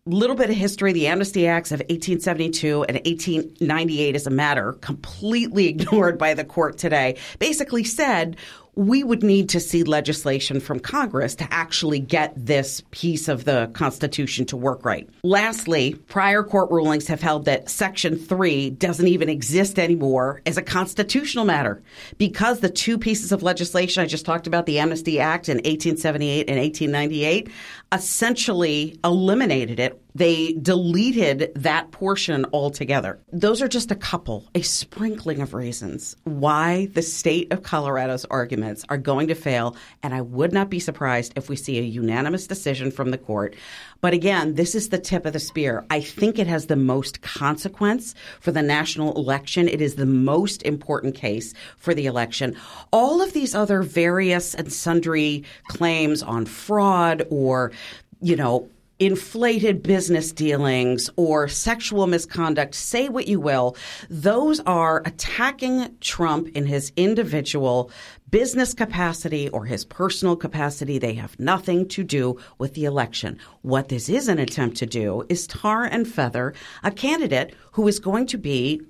little 0.07 0.37
bit 0.37 0.49
of 0.51 0.57
history 0.57 0.93
the 0.93 1.09
amnesty 1.09 1.49
acts 1.49 1.73
of 1.73 1.81
1872 1.81 2.85
and 2.85 2.97
1898 2.99 4.15
is 4.15 4.27
a 4.27 4.31
matter 4.31 4.75
completely 4.75 5.67
ignored 5.69 6.17
by 6.17 6.33
the 6.33 6.45
court 6.45 6.79
today 6.79 7.17
basically 7.41 7.83
said 7.83 8.37
we 8.77 9.03
would 9.03 9.23
need 9.23 9.49
to 9.49 9.59
see 9.59 9.83
legislation 9.83 10.61
from 10.61 10.79
Congress 10.79 11.35
to 11.35 11.49
actually 11.51 11.99
get 11.99 12.35
this 12.37 12.83
piece 12.91 13.27
of 13.27 13.45
the 13.45 13.71
Constitution 13.73 14.45
to 14.47 14.57
work 14.57 14.85
right. 14.85 15.09
Lastly, 15.23 15.95
prior 16.09 16.43
court 16.43 16.71
rulings 16.71 17.07
have 17.09 17.23
held 17.23 17.47
that 17.47 17.71
Section 17.71 18.17
3 18.17 18.71
doesn't 18.71 19.09
even 19.09 19.31
exist 19.31 19.79
anymore 19.79 20.43
as 20.45 20.59
a 20.59 20.63
constitutional 20.63 21.47
matter 21.47 21.83
because 22.19 22.61
the 22.61 22.69
two 22.69 22.99
pieces 22.99 23.33
of 23.33 23.43
legislation 23.43 24.03
I 24.03 24.07
just 24.07 24.27
talked 24.27 24.47
about, 24.47 24.67
the 24.67 24.79
Amnesty 24.79 25.19
Act 25.19 25.49
in 25.49 25.57
1878 25.57 26.49
and 26.51 26.59
1898, 26.59 27.49
essentially 27.93 29.01
eliminated 29.03 29.81
it. 29.81 30.03
They 30.17 30.55
deleted 30.55 31.53
that 31.57 31.91
portion 31.91 32.47
altogether. 32.55 33.21
Those 33.35 33.61
are 33.61 33.69
just 33.69 33.91
a 33.91 33.95
couple, 33.95 34.49
a 34.55 34.63
sprinkling 34.63 35.43
of 35.43 35.53
reasons 35.53 36.17
why 36.25 36.87
the 36.95 37.03
state 37.03 37.53
of 37.53 37.63
Colorado's 37.63 38.25
arguments 38.31 38.83
are 38.89 38.97
going 38.97 39.29
to 39.29 39.35
fail. 39.35 39.77
And 40.03 40.15
I 40.15 40.23
would 40.23 40.55
not 40.55 40.71
be 40.71 40.81
surprised 40.81 41.35
if 41.37 41.51
we 41.51 41.57
see 41.57 41.79
a 41.79 41.83
unanimous 41.83 42.47
decision 42.47 42.91
from 42.91 43.11
the 43.11 43.19
court. 43.19 43.57
But 44.01 44.15
again, 44.15 44.55
this 44.55 44.75
is 44.75 44.89
the 44.89 44.99
tip 44.99 45.27
of 45.27 45.35
the 45.35 45.39
spear. 45.39 45.85
I 45.91 46.01
think 46.01 46.39
it 46.39 46.47
has 46.47 46.65
the 46.67 46.77
most 46.77 47.21
consequence 47.21 48.15
for 48.41 48.53
the 48.53 48.63
national 48.63 49.15
election. 49.17 49.69
It 49.69 49.83
is 49.83 49.97
the 49.97 50.07
most 50.07 50.63
important 50.63 51.15
case 51.15 51.53
for 51.77 51.93
the 51.93 52.07
election. 52.07 52.57
All 52.91 53.21
of 53.21 53.35
these 53.35 53.55
other 53.55 53.83
various 53.83 54.55
and 54.55 54.73
sundry 54.73 55.45
claims 55.69 56.23
on 56.23 56.47
fraud 56.47 57.27
or 57.29 57.73
you 58.21 58.35
know, 58.35 58.69
inflated 58.99 59.83
business 59.83 60.33
dealings 60.33 61.11
or 61.17 61.49
sexual 61.49 62.07
misconduct, 62.07 62.75
say 62.75 63.09
what 63.09 63.29
you 63.29 63.39
will, 63.39 63.77
those 64.09 64.61
are 64.61 65.03
attacking 65.05 65.97
Trump 66.01 66.49
in 66.49 66.67
his 66.67 66.93
individual 66.97 67.91
business 68.31 68.75
capacity 68.75 69.49
or 69.51 69.67
his 69.67 69.85
personal 69.85 70.35
capacity. 70.35 70.99
They 70.99 71.15
have 71.15 71.39
nothing 71.39 71.89
to 71.89 72.03
do 72.03 72.39
with 72.59 72.75
the 72.75 72.85
election. 72.85 73.39
What 73.63 73.89
this 73.89 74.09
is 74.09 74.29
an 74.29 74.39
attempt 74.39 74.79
to 74.79 74.87
do 74.87 75.25
is 75.29 75.47
tar 75.47 75.85
and 75.85 76.09
feather 76.09 76.55
a 76.83 76.91
candidate 76.91 77.55
who 77.73 77.87
is 77.89 77.99
going 77.99 78.27
to 78.29 78.39
be 78.39 78.81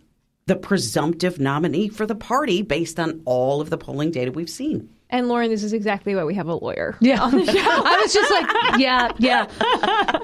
the 0.46 0.56
presumptive 0.56 1.40
nominee 1.40 1.88
for 1.88 2.06
the 2.06 2.14
party 2.14 2.62
based 2.62 3.00
on 3.00 3.20
all 3.24 3.60
of 3.60 3.70
the 3.70 3.76
polling 3.76 4.12
data 4.12 4.30
we've 4.30 4.48
seen. 4.48 4.88
And 5.10 5.28
Lauren, 5.28 5.50
this 5.50 5.62
is 5.62 5.72
exactly 5.72 6.14
why 6.14 6.24
we 6.24 6.34
have 6.34 6.48
a 6.48 6.54
lawyer. 6.54 6.96
Yeah. 7.00 7.22
On 7.22 7.30
the 7.30 7.46
show. 7.46 7.52
I 7.58 8.00
was 8.02 8.12
just 8.12 8.30
like, 8.30 8.80
yeah, 8.80 9.12
yeah. 9.18 9.46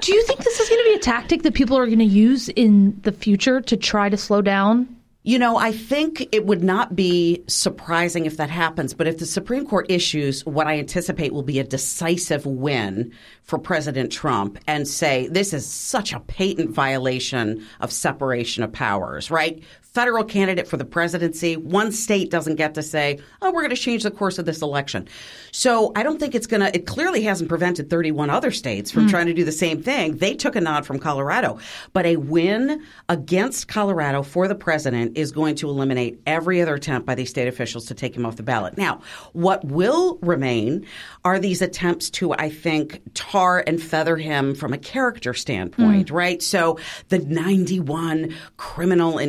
Do 0.01 0.13
you 0.13 0.23
think 0.23 0.43
this 0.43 0.59
is 0.59 0.69
going 0.69 0.81
to 0.81 0.89
be 0.89 0.95
a 0.95 0.99
tactic 0.99 1.43
that 1.43 1.53
people 1.53 1.77
are 1.77 1.85
going 1.85 1.99
to 1.99 2.05
use 2.05 2.49
in 2.49 2.99
the 3.03 3.13
future 3.13 3.61
to 3.61 3.77
try 3.77 4.09
to 4.09 4.17
slow 4.17 4.41
down 4.41 4.93
you 5.25 5.39
know, 5.39 5.55
I 5.55 5.71
think 5.71 6.27
it 6.33 6.45
would 6.45 6.63
not 6.63 6.97
be 6.97 7.45
surprising 7.47 8.25
if 8.25 8.35
that 8.37 8.49
happens, 8.49 8.93
but 8.93 9.07
if 9.07 9.19
the 9.19 9.25
Supreme 9.25 9.65
Court 9.65 9.85
issues 9.89 10.45
what 10.45 10.67
I 10.67 10.77
anticipate 10.77 11.31
will 11.33 11.43
be 11.43 11.59
a 11.59 11.63
decisive 11.63 12.45
win 12.45 13.13
for 13.43 13.57
President 13.57 14.11
Trump 14.11 14.59
and 14.67 14.85
say 14.85 15.27
this 15.29 15.53
is 15.53 15.65
such 15.65 16.11
a 16.11 16.19
patent 16.19 16.71
violation 16.71 17.65
of 17.79 17.93
separation 17.93 18.63
of 18.63 18.73
powers, 18.73 19.31
right? 19.31 19.63
Federal 19.93 20.23
candidate 20.23 20.67
for 20.67 20.77
the 20.77 20.85
presidency. 20.85 21.55
One 21.55 21.91
state 21.91 22.31
doesn't 22.31 22.55
get 22.55 22.73
to 22.73 22.83
say, 22.83 23.19
oh, 23.41 23.51
we're 23.51 23.61
going 23.61 23.75
to 23.75 23.81
change 23.81 24.01
the 24.01 24.11
course 24.11 24.39
of 24.39 24.45
this 24.45 24.61
election. 24.61 25.07
So 25.51 25.91
I 25.95 26.01
don't 26.01 26.19
think 26.19 26.33
it's 26.33 26.47
going 26.47 26.61
to, 26.61 26.75
it 26.75 26.87
clearly 26.87 27.21
hasn't 27.21 27.47
prevented 27.47 27.91
31 27.91 28.31
other 28.31 28.49
states 28.49 28.89
from 28.89 29.05
mm. 29.05 29.09
trying 29.11 29.27
to 29.27 29.33
do 29.33 29.45
the 29.45 29.51
same 29.51 29.83
thing. 29.83 30.17
They 30.17 30.33
took 30.33 30.55
a 30.55 30.61
nod 30.61 30.87
from 30.87 30.97
Colorado. 30.97 31.59
But 31.93 32.07
a 32.07 32.17
win 32.17 32.83
against 33.07 33.67
Colorado 33.67 34.23
for 34.23 34.47
the 34.47 34.55
president 34.55 35.15
is 35.15 35.31
going 35.31 35.55
to 35.55 35.69
eliminate 35.69 36.19
every 36.25 36.59
other 36.59 36.73
attempt 36.73 37.05
by 37.05 37.13
these 37.13 37.29
state 37.29 37.47
officials 37.47 37.85
to 37.85 37.93
take 37.93 38.15
him 38.15 38.25
off 38.25 38.35
the 38.35 38.43
ballot. 38.43 38.77
Now, 38.77 39.01
what 39.33 39.63
will 39.63 40.17
remain 40.23 40.87
are 41.23 41.37
these 41.37 41.61
attempts 41.61 42.09
to, 42.11 42.33
I 42.33 42.49
think, 42.49 43.01
tar 43.13 43.63
and 43.65 43.81
feather 43.81 44.17
him 44.17 44.55
from 44.55 44.73
a 44.73 44.77
character 44.79 45.35
standpoint, 45.35 46.07
mm. 46.07 46.15
right? 46.15 46.41
So 46.41 46.79
the 47.09 47.19
91 47.19 48.35
criminal 48.57 49.19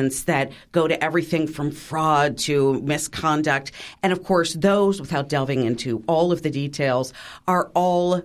indictments 0.00 0.22
that 0.24 0.52
go 0.72 0.88
to 0.88 1.02
everything 1.02 1.46
from 1.46 1.70
fraud 1.70 2.38
to 2.38 2.80
misconduct. 2.82 3.72
And 4.02 4.12
of 4.12 4.24
course, 4.24 4.54
those, 4.54 5.00
without 5.00 5.28
delving 5.28 5.64
into 5.64 6.02
all 6.06 6.32
of 6.32 6.42
the 6.42 6.50
details, 6.50 7.12
are 7.46 7.70
all 7.74 8.22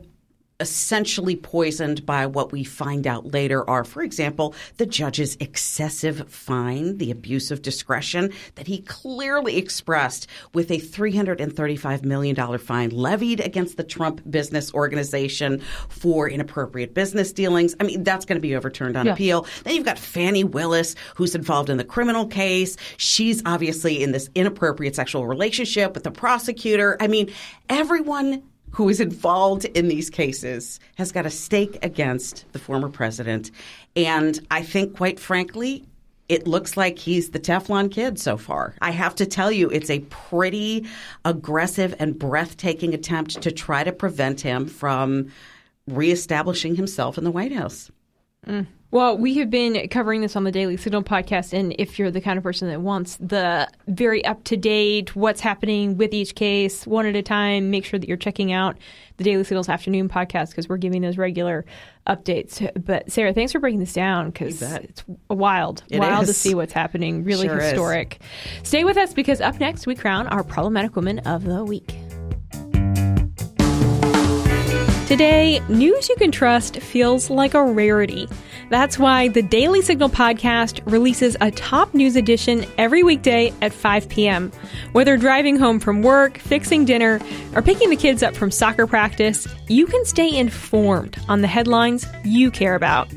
essentially 0.59 1.35
poisoned 1.35 2.05
by 2.05 2.25
what 2.25 2.51
we 2.51 2.63
find 2.63 3.05
out 3.05 3.33
later 3.33 3.69
are, 3.69 3.83
for 3.83 4.01
example, 4.01 4.55
the 4.77 4.85
judge's 4.85 5.35
excessive 5.39 6.29
fine, 6.29 6.97
the 6.97 7.11
abuse 7.11 7.51
of 7.51 7.61
discretion 7.61 8.31
that 8.55 8.67
he 8.67 8.81
clearly 8.83 9.57
expressed 9.57 10.27
with 10.53 10.71
a 10.71 10.77
$335 10.77 12.03
million 12.05 12.57
fine 12.57 12.89
levied 12.89 13.41
against 13.41 13.75
the 13.75 13.83
Trump 13.83 14.21
business 14.29 14.73
organization 14.73 15.59
for 15.89 16.29
inappropriate 16.29 16.93
business 16.93 17.33
dealings. 17.33 17.75
I 17.79 17.83
mean, 17.83 18.03
that's 18.03 18.23
going 18.25 18.37
to 18.37 18.41
be 18.41 18.55
overturned 18.55 18.95
on 18.95 19.07
yeah. 19.07 19.13
appeal. 19.13 19.45
Then 19.63 19.75
you've 19.75 19.85
got 19.85 19.99
Fani 19.99 20.45
Willis, 20.45 20.95
who's 21.15 21.35
involved 21.35 21.69
in 21.69 21.77
the 21.77 21.83
criminal 21.83 22.27
case. 22.27 22.77
She's 22.95 23.41
obviously 23.45 24.01
in 24.01 24.13
this 24.13 24.29
inappropriate 24.35 24.95
sexual 24.95 25.27
relationship 25.27 25.93
with 25.93 26.03
the 26.03 26.11
prosecutor. 26.11 26.95
I 27.01 27.07
mean, 27.07 27.33
everyone 27.67 28.43
who 28.75 28.89
is 28.89 28.99
involved 28.99 29.63
in 29.63 29.87
these 29.87 30.09
cases 30.09 30.81
has 30.95 31.13
got 31.13 31.25
a 31.25 31.29
stake 31.29 31.79
against 31.81 32.43
the 32.51 32.59
former 32.59 32.89
president. 32.89 33.49
And 33.95 34.37
I 34.51 34.63
think, 34.63 34.97
quite 34.97 35.17
frankly, 35.17 35.85
it 36.27 36.45
looks 36.45 36.75
like 36.75 36.99
he's 36.99 37.29
the 37.29 37.39
Teflon 37.39 37.89
kid 37.89 38.19
so 38.19 38.35
far. 38.35 38.75
I 38.81 38.91
have 38.91 39.15
to 39.15 39.25
tell 39.25 39.49
you, 39.49 39.69
it's 39.69 39.89
a 39.89 39.99
pretty 40.09 40.85
aggressive 41.23 41.95
and 41.99 42.19
breathtaking 42.19 42.93
attempt 42.93 43.41
to 43.43 43.49
try 43.49 43.85
to 43.85 43.93
prevent 43.93 44.41
him 44.41 44.67
from 44.67 45.31
reestablishing 45.87 46.75
himself 46.75 47.17
in 47.17 47.23
the 47.23 47.31
White 47.31 47.53
House. 47.53 47.89
Mm. 48.45 48.67
Well, 48.95 49.17
we 49.17 49.33
have 49.39 49.49
been 49.49 49.89
covering 49.89 50.21
this 50.21 50.37
on 50.37 50.45
the 50.45 50.53
Daily 50.53 50.77
Signal 50.77 51.03
podcast, 51.03 51.51
and 51.51 51.75
if 51.77 51.99
you're 51.99 52.11
the 52.11 52.21
kind 52.21 52.37
of 52.37 52.43
person 52.43 52.69
that 52.69 52.79
wants 52.79 53.17
the 53.17 53.69
very 53.89 54.23
up 54.23 54.45
to 54.45 54.55
date, 54.55 55.17
what's 55.17 55.41
happening 55.41 55.97
with 55.97 56.13
each 56.13 56.33
case, 56.33 56.87
one 56.87 57.05
at 57.05 57.13
a 57.13 57.21
time, 57.21 57.69
make 57.69 57.83
sure 57.83 57.99
that 57.99 58.07
you're 58.07 58.15
checking 58.15 58.53
out 58.53 58.77
the 59.17 59.25
Daily 59.25 59.43
Signal's 59.43 59.67
afternoon 59.67 60.07
podcast 60.07 60.51
because 60.51 60.69
we're 60.69 60.77
giving 60.77 61.01
those 61.01 61.17
regular 61.17 61.65
updates. 62.07 62.71
But 62.85 63.11
Sarah, 63.11 63.33
thanks 63.33 63.51
for 63.51 63.59
breaking 63.59 63.81
this 63.81 63.91
down 63.91 64.29
because 64.29 64.61
it's 64.61 65.03
wild, 65.29 65.83
it 65.89 65.99
wild 65.99 66.23
is. 66.23 66.29
to 66.29 66.33
see 66.33 66.55
what's 66.55 66.71
happening. 66.71 67.25
Really 67.25 67.47
sure 67.47 67.59
historic. 67.59 68.21
Is. 68.61 68.69
Stay 68.69 68.85
with 68.85 68.95
us 68.95 69.13
because 69.13 69.41
up 69.41 69.59
next 69.59 69.87
we 69.87 69.95
crown 69.95 70.27
our 70.27 70.41
problematic 70.45 70.95
woman 70.95 71.19
of 71.19 71.43
the 71.43 71.65
week. 71.65 71.93
Today, 75.07 75.61
news 75.69 76.09
you 76.09 76.15
can 76.15 76.31
trust 76.31 76.77
feels 76.77 77.29
like 77.29 77.53
a 77.53 77.63
rarity. 77.63 78.27
That's 78.69 78.97
why 78.97 79.27
the 79.27 79.43
Daily 79.43 79.81
Signal 79.81 80.09
podcast 80.09 80.81
releases 80.91 81.37
a 81.39 81.51
top 81.51 81.93
news 81.93 82.15
edition 82.15 82.65
every 82.77 83.03
weekday 83.03 83.53
at 83.61 83.73
5 83.73 84.09
p.m. 84.09 84.51
Whether 84.91 85.17
driving 85.17 85.57
home 85.57 85.79
from 85.79 86.01
work, 86.01 86.39
fixing 86.39 86.83
dinner, 86.85 87.19
or 87.53 87.61
picking 87.61 87.89
the 87.89 87.95
kids 87.95 88.23
up 88.23 88.35
from 88.35 88.49
soccer 88.49 88.87
practice, 88.87 89.47
you 89.67 89.85
can 89.85 90.03
stay 90.05 90.35
informed 90.35 91.17
on 91.29 91.41
the 91.41 91.47
headlines 91.47 92.07
you 92.23 92.49
care 92.49 92.75
about. 92.75 93.07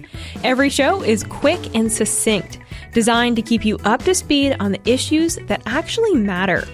Every 0.44 0.68
show 0.68 1.02
is 1.02 1.24
quick 1.24 1.74
and 1.74 1.90
succinct, 1.90 2.58
designed 2.92 3.36
to 3.36 3.42
keep 3.42 3.64
you 3.64 3.78
up 3.84 4.02
to 4.04 4.14
speed 4.14 4.56
on 4.60 4.72
the 4.72 4.80
issues 4.84 5.36
that 5.46 5.62
actually 5.66 6.14
matter. 6.14 6.66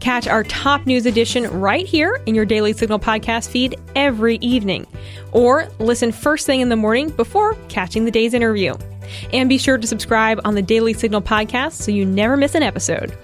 Catch 0.00 0.26
our 0.26 0.44
top 0.44 0.86
news 0.86 1.06
edition 1.06 1.44
right 1.60 1.86
here 1.86 2.20
in 2.26 2.34
your 2.34 2.44
Daily 2.44 2.72
Signal 2.72 2.98
podcast 2.98 3.48
feed 3.50 3.78
every 3.94 4.36
evening, 4.36 4.86
or 5.32 5.68
listen 5.78 6.12
first 6.12 6.46
thing 6.46 6.60
in 6.60 6.68
the 6.68 6.76
morning 6.76 7.10
before 7.10 7.54
catching 7.68 8.04
the 8.04 8.10
day's 8.10 8.34
interview. 8.34 8.74
And 9.32 9.48
be 9.48 9.58
sure 9.58 9.78
to 9.78 9.86
subscribe 9.86 10.40
on 10.44 10.54
the 10.54 10.62
Daily 10.62 10.92
Signal 10.92 11.22
podcast 11.22 11.72
so 11.72 11.90
you 11.90 12.04
never 12.04 12.36
miss 12.36 12.54
an 12.54 12.62
episode. 12.62 13.16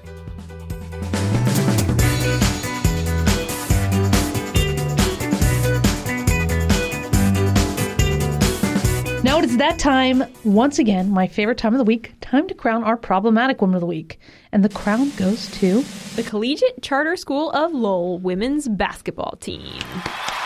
That 9.65 9.79
time, 9.79 10.23
once 10.45 10.79
again, 10.79 11.11
my 11.11 11.27
favorite 11.27 11.57
time 11.57 11.73
of 11.73 11.79
the 11.79 11.85
week, 11.85 12.13
time 12.21 12.47
to 12.47 12.53
crown 12.53 12.85
our 12.85 12.99
problematic 12.99 13.63
woman 13.63 13.75
of 13.75 13.81
the 13.81 13.87
week. 13.87 14.19
And 14.53 14.63
the 14.63 14.69
crown 14.69 15.09
goes 15.17 15.51
to 15.53 15.83
the 16.17 16.23
Collegiate 16.23 16.83
Charter 16.83 17.17
School 17.17 17.51
of 17.53 17.73
Lowell 17.73 18.19
women's 18.19 18.69
basketball 18.69 19.39
team. 19.41 19.81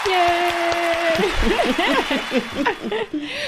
Yay! 0.06 0.97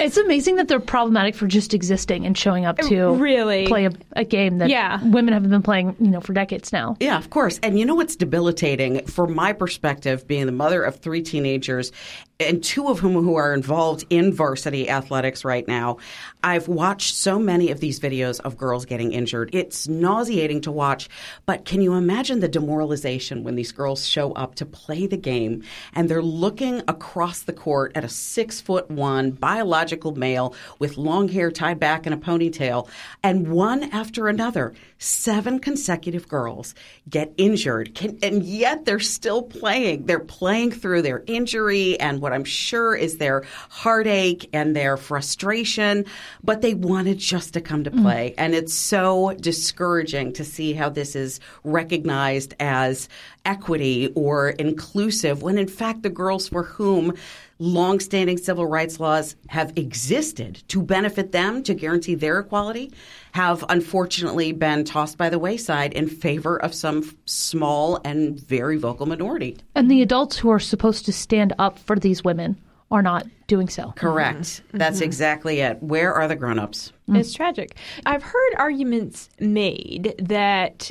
it's 0.01 0.17
amazing 0.17 0.57
that 0.57 0.69
they're 0.69 0.81
problematic 0.81 1.35
for 1.35 1.47
just 1.47 1.75
existing 1.75 2.27
and 2.27 2.37
showing 2.37 2.65
up 2.65 2.79
to 2.79 3.15
really 3.15 3.67
play 3.67 3.87
a, 3.87 3.93
a 4.13 4.25
game 4.25 4.59
that 4.59 4.71
yeah. 4.71 5.03
women 5.05 5.35
have 5.35 5.49
been 5.49 5.63
playing, 5.63 5.97
you 6.01 6.09
know, 6.09 6.21
for 6.21 6.33
decades 6.33 6.73
now. 6.73 6.97
Yeah, 7.01 7.19
of 7.19 7.31
course. 7.31 7.61
And 7.63 7.79
you 7.79 7.87
know 7.87 7.95
what's 7.95 8.17
debilitating 8.17 9.05
from 9.07 9.35
my 9.35 9.53
perspective, 9.53 10.27
being 10.27 10.47
the 10.47 10.53
mother 10.53 10.83
of 10.83 10.97
three 10.97 11.23
teenagers 11.23 11.93
and 12.41 12.65
two 12.65 12.89
of 12.89 12.99
whom 12.99 13.13
who 13.13 13.37
are 13.37 13.53
involved 13.53 14.05
in 14.09 14.33
varsity 14.33 14.89
athletics 14.89 15.45
right 15.45 15.69
now. 15.69 15.99
I've 16.43 16.69
watched 16.69 17.15
so 17.15 17.39
many 17.39 17.71
of 17.71 17.81
these 17.81 18.01
videos 18.01 18.41
of 18.41 18.57
girls 18.57 18.87
getting 18.87 19.13
injured. 19.13 19.51
It's 19.53 19.87
nauseating 19.87 20.63
to 20.63 20.73
watch, 20.73 21.11
but 21.45 21.67
can 21.67 21.83
you 21.83 21.95
imagine 21.95 22.41
the 22.41 22.49
demoralization 22.49 23.45
when 23.45 23.57
these 23.57 23.73
girls 23.73 24.07
show 24.07 24.33
up 24.33 24.55
to 24.57 24.67
play 24.67 25.07
the 25.07 25.19
game 25.19 25.63
and 25.93 26.09
they're 26.09 26.23
looking 26.23 26.83
across 26.89 27.43
the 27.43 27.50
court 27.53 27.93
at 27.95 28.05
a 28.05 28.09
six 28.09 28.61
foot 28.61 28.91
one 28.91 29.31
biological 29.31 30.15
male 30.15 30.55
with 30.79 30.97
long 30.97 31.29
hair 31.29 31.51
tied 31.51 31.81
back 31.81 32.07
in 32.07 32.13
a 32.13 32.19
ponytail, 32.19 32.89
and 33.23 33.49
one 33.49 33.85
after 33.85 34.29
another, 34.29 34.75
seven 34.99 35.59
consecutive 35.59 36.29
girls 36.29 36.75
get 37.09 37.33
injured, 37.37 37.95
can, 37.95 38.19
and 38.23 38.43
yet 38.43 38.85
they're 38.85 39.01
still 39.01 39.43
playing. 39.43 40.07
They're 40.07 40.21
playing 40.21 40.73
through 40.73 41.03
their 41.03 41.23
injury 41.27 41.99
and 41.99 42.21
what 42.21 42.33
I'm 42.33 42.45
sure 42.45 42.95
is 42.95 43.19
their 43.19 43.45
heartache 43.69 44.49
and 44.53 44.77
their 44.77 44.97
frustration, 44.97 46.05
but 46.43 46.63
they 46.63 46.75
wanted 46.75 47.19
just 47.19 47.55
to 47.55 47.61
come 47.61 47.85
to 47.85 47.91
mm. 47.91 48.03
play. 48.03 48.31
Mm. 48.31 48.35
And 48.39 48.55
it's 48.55 48.75
so 48.75 49.35
discouraging 49.41 50.33
to 50.35 50.45
see 50.45 50.73
how 50.73 50.89
this 50.89 51.17
is 51.17 51.41
recognized 51.65 52.55
as 52.61 53.09
equity 53.45 54.13
or 54.15 54.51
inclusive 54.51 55.43
when 55.43 55.59
in 55.59 55.69
fact 55.69 56.03
the 56.03 56.11
girls 56.11 56.49
for 56.49 56.63
whom 56.63 57.15
longstanding 57.59 58.39
civil 58.39 58.67
rights 58.67 58.99
laws 58.99 59.37
have 59.49 59.73
existed 59.77 60.63
to 60.69 60.83
benefit 60.83 61.33
them, 61.33 61.63
to 61.63 61.75
guarantee 61.75 62.15
their 62.15 62.39
equality, 62.39 62.91
have 63.33 63.65
unfortunately 63.69 64.51
been 64.53 64.85
tossed 64.85 65.19
by 65.19 65.29
the 65.29 65.39
wayside 65.39 65.93
in 65.93 66.09
favor 66.09 66.57
of 66.63 66.75
some 66.75 67.15
small 67.27 68.01
and 68.05 68.41
very 68.41 68.79
vocal 68.79 69.07
minority. 69.07 69.59
And 69.75 69.91
the 69.91 70.01
adults 70.01 70.39
who 70.39 70.51
are 70.51 70.59
supposed 70.59 71.05
to 71.07 71.13
stand 71.13 71.53
up 71.59 71.79
for 71.79 71.97
these 71.97 72.25
women 72.25 72.59
are 72.91 73.03
not 73.03 73.27
doing 73.47 73.69
so. 73.69 73.93
Correct. 73.95 74.39
Mm-hmm. 74.39 74.69
Mm-hmm. 74.69 74.79
That's 74.79 75.01
exactly 75.01 75.61
it. 75.61 75.83
Where 75.83 76.15
are 76.15 76.27
the 76.27 76.37
grown-ups? 76.37 76.93
It's 77.09 77.35
tragic. 77.35 77.77
I've 78.07 78.23
heard 78.23 78.55
arguments 78.57 79.29
made 79.39 80.15
that 80.19 80.91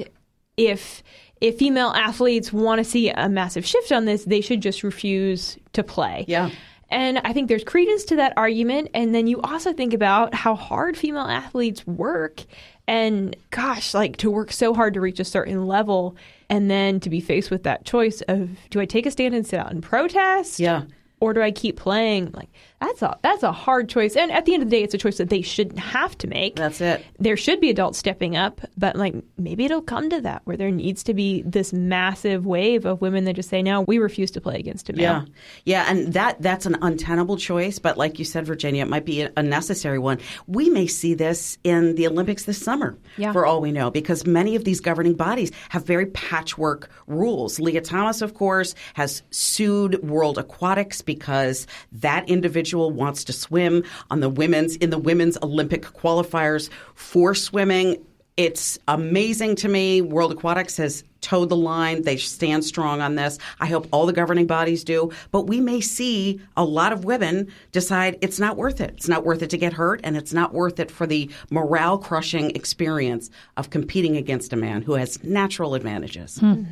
if 0.55 1.01
if 1.41 1.57
female 1.57 1.89
athletes 1.89 2.51
want 2.51 2.79
to 2.79 2.83
see 2.83 3.09
a 3.09 3.29
massive 3.29 3.65
shift 3.65 3.91
on 3.91 4.05
this, 4.05 4.25
they 4.25 4.41
should 4.41 4.61
just 4.61 4.83
refuse 4.83 5.57
to 5.73 5.83
play. 5.83 6.25
Yeah. 6.27 6.49
And 6.91 7.19
I 7.19 7.33
think 7.33 7.47
there's 7.47 7.63
credence 7.63 8.03
to 8.05 8.15
that 8.15 8.33
argument. 8.35 8.89
And 8.93 9.13
then 9.13 9.27
you 9.27 9.41
also 9.41 9.73
think 9.73 9.93
about 9.93 10.33
how 10.33 10.55
hard 10.55 10.97
female 10.97 11.27
athletes 11.27 11.85
work. 11.85 12.43
And 12.87 13.35
gosh, 13.51 13.93
like 13.93 14.17
to 14.17 14.31
work 14.31 14.51
so 14.51 14.73
hard 14.73 14.95
to 14.95 15.01
reach 15.01 15.19
a 15.19 15.25
certain 15.25 15.67
level 15.67 16.15
and 16.49 16.69
then 16.69 16.99
to 17.01 17.09
be 17.09 17.21
faced 17.21 17.51
with 17.51 17.63
that 17.63 17.85
choice 17.85 18.21
of 18.21 18.49
do 18.71 18.79
I 18.79 18.85
take 18.85 19.05
a 19.05 19.11
stand 19.11 19.35
and 19.35 19.45
sit 19.45 19.59
out 19.59 19.71
and 19.71 19.83
protest? 19.83 20.59
Yeah. 20.59 20.83
Or 21.19 21.33
do 21.33 21.41
I 21.41 21.51
keep 21.51 21.77
playing? 21.77 22.31
Like 22.31 22.49
that's 22.81 23.01
a 23.01 23.17
that's 23.21 23.43
a 23.43 23.51
hard 23.51 23.89
choice. 23.89 24.15
And 24.15 24.31
at 24.31 24.45
the 24.45 24.53
end 24.53 24.63
of 24.63 24.69
the 24.69 24.75
day, 24.77 24.83
it's 24.83 24.93
a 24.93 24.97
choice 24.97 25.17
that 25.17 25.29
they 25.29 25.41
shouldn't 25.41 25.79
have 25.79 26.17
to 26.19 26.27
make. 26.27 26.55
That's 26.55 26.79
it. 26.79 27.03
There 27.19 27.35
should 27.35 27.59
be 27.59 27.69
adults 27.69 27.97
stepping 27.99 28.37
up, 28.37 28.61
but 28.77 28.95
like 28.95 29.15
maybe 29.37 29.65
it'll 29.65 29.81
come 29.81 30.09
to 30.09 30.21
that 30.21 30.41
where 30.45 30.55
there 30.55 30.71
needs 30.71 31.03
to 31.03 31.13
be 31.13 31.41
this 31.41 31.73
massive 31.73 32.45
wave 32.45 32.85
of 32.85 33.01
women 33.01 33.25
that 33.25 33.33
just 33.33 33.49
say, 33.49 33.61
"No, 33.61 33.81
we 33.81 33.97
refuse 33.97 34.31
to 34.31 34.41
play 34.41 34.55
against 34.55 34.89
a 34.89 34.93
male." 34.93 35.03
Yeah, 35.03 35.25
yeah, 35.65 35.85
and 35.89 36.13
that 36.13 36.41
that's 36.41 36.65
an 36.65 36.77
untenable 36.81 37.35
choice. 37.35 37.79
But 37.79 37.97
like 37.97 38.17
you 38.17 38.23
said, 38.23 38.45
Virginia, 38.45 38.83
it 38.83 38.89
might 38.89 39.05
be 39.05 39.21
a, 39.23 39.43
necessary 39.43 39.99
one. 39.99 40.19
We 40.47 40.69
may 40.69 40.85
see 40.87 41.15
this 41.15 41.57
in 41.63 41.95
the 41.95 42.07
Olympics 42.07 42.43
this 42.43 42.61
summer, 42.61 42.97
Yeah. 43.17 43.33
for 43.33 43.45
all 43.45 43.61
we 43.61 43.71
know, 43.71 43.89
because 43.89 44.25
many 44.27 44.55
of 44.55 44.63
these 44.63 44.79
governing 44.79 45.15
bodies 45.15 45.51
have 45.69 45.85
very 45.85 46.05
patchwork 46.05 46.89
rules. 47.07 47.59
Lia 47.59 47.81
Thomas, 47.81 48.21
of 48.21 48.35
course, 48.35 48.75
has 48.93 49.23
sued 49.31 50.01
World 50.07 50.37
Aquatics 50.37 51.01
because 51.01 51.65
that 51.91 52.29
individual 52.29 52.68
wants 52.77 53.23
to 53.25 53.33
swim 53.33 53.83
on 54.09 54.19
the 54.19 54.29
women's 54.29 54.75
in 54.77 54.89
the 54.89 54.97
women's 54.97 55.37
Olympic 55.41 55.83
qualifiers 55.83 56.69
for 56.95 57.33
swimming. 57.35 58.03
It's 58.37 58.79
amazing 58.87 59.57
to 59.57 59.67
me. 59.67 60.01
World 60.01 60.31
Aquatics 60.31 60.77
has 60.77 61.03
towed 61.19 61.49
the 61.49 61.57
line. 61.57 62.03
They 62.03 62.15
stand 62.15 62.63
strong 62.63 63.01
on 63.01 63.15
this. 63.15 63.37
I 63.59 63.65
hope 63.65 63.89
all 63.91 64.05
the 64.05 64.13
governing 64.13 64.47
bodies 64.47 64.85
do. 64.85 65.11
But 65.31 65.47
we 65.47 65.59
may 65.59 65.81
see 65.81 66.39
a 66.55 66.63
lot 66.63 66.93
of 66.93 67.03
women 67.03 67.51
decide 67.73 68.17
it's 68.21 68.39
not 68.39 68.55
worth 68.55 68.79
it. 68.79 68.91
It's 68.95 69.09
not 69.09 69.25
worth 69.25 69.41
it 69.41 69.49
to 69.49 69.57
get 69.57 69.73
hurt, 69.73 69.99
and 70.05 70.15
it's 70.15 70.31
not 70.31 70.53
worth 70.53 70.79
it 70.79 70.89
for 70.89 71.05
the 71.05 71.29
morale 71.49 71.97
crushing 71.97 72.51
experience 72.51 73.29
of 73.57 73.71
competing 73.71 74.15
against 74.15 74.53
a 74.53 74.55
man 74.55 74.83
who 74.83 74.93
has 74.93 75.21
natural 75.21 75.75
advantages. 75.75 76.37
Hmm. 76.37 76.63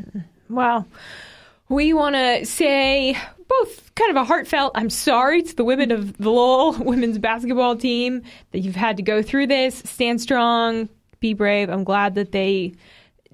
Well, 0.50 0.88
We 1.70 1.92
want 1.92 2.16
to 2.16 2.46
say 2.46 3.18
both 3.48 3.94
kind 3.96 4.12
of 4.12 4.18
a 4.18 4.24
heartfelt 4.24 4.72
I'm 4.76 4.90
sorry 4.90 5.42
to 5.44 5.56
the 5.56 5.64
women 5.64 5.92
of 5.92 6.18
the 6.18 6.30
Lowell 6.30 6.74
women's 6.84 7.18
basketball 7.18 7.76
team 7.76 8.24
that 8.52 8.60
you've 8.60 8.76
had 8.76 8.98
to 8.98 9.04
go 9.04 9.22
through 9.22 9.48
this. 9.48 9.80
Stand 9.86 10.22
strong, 10.22 10.90
be 11.20 11.34
brave. 11.34 11.70
I'm 11.70 11.84
glad 11.84 12.16
that 12.16 12.32
they 12.32 12.74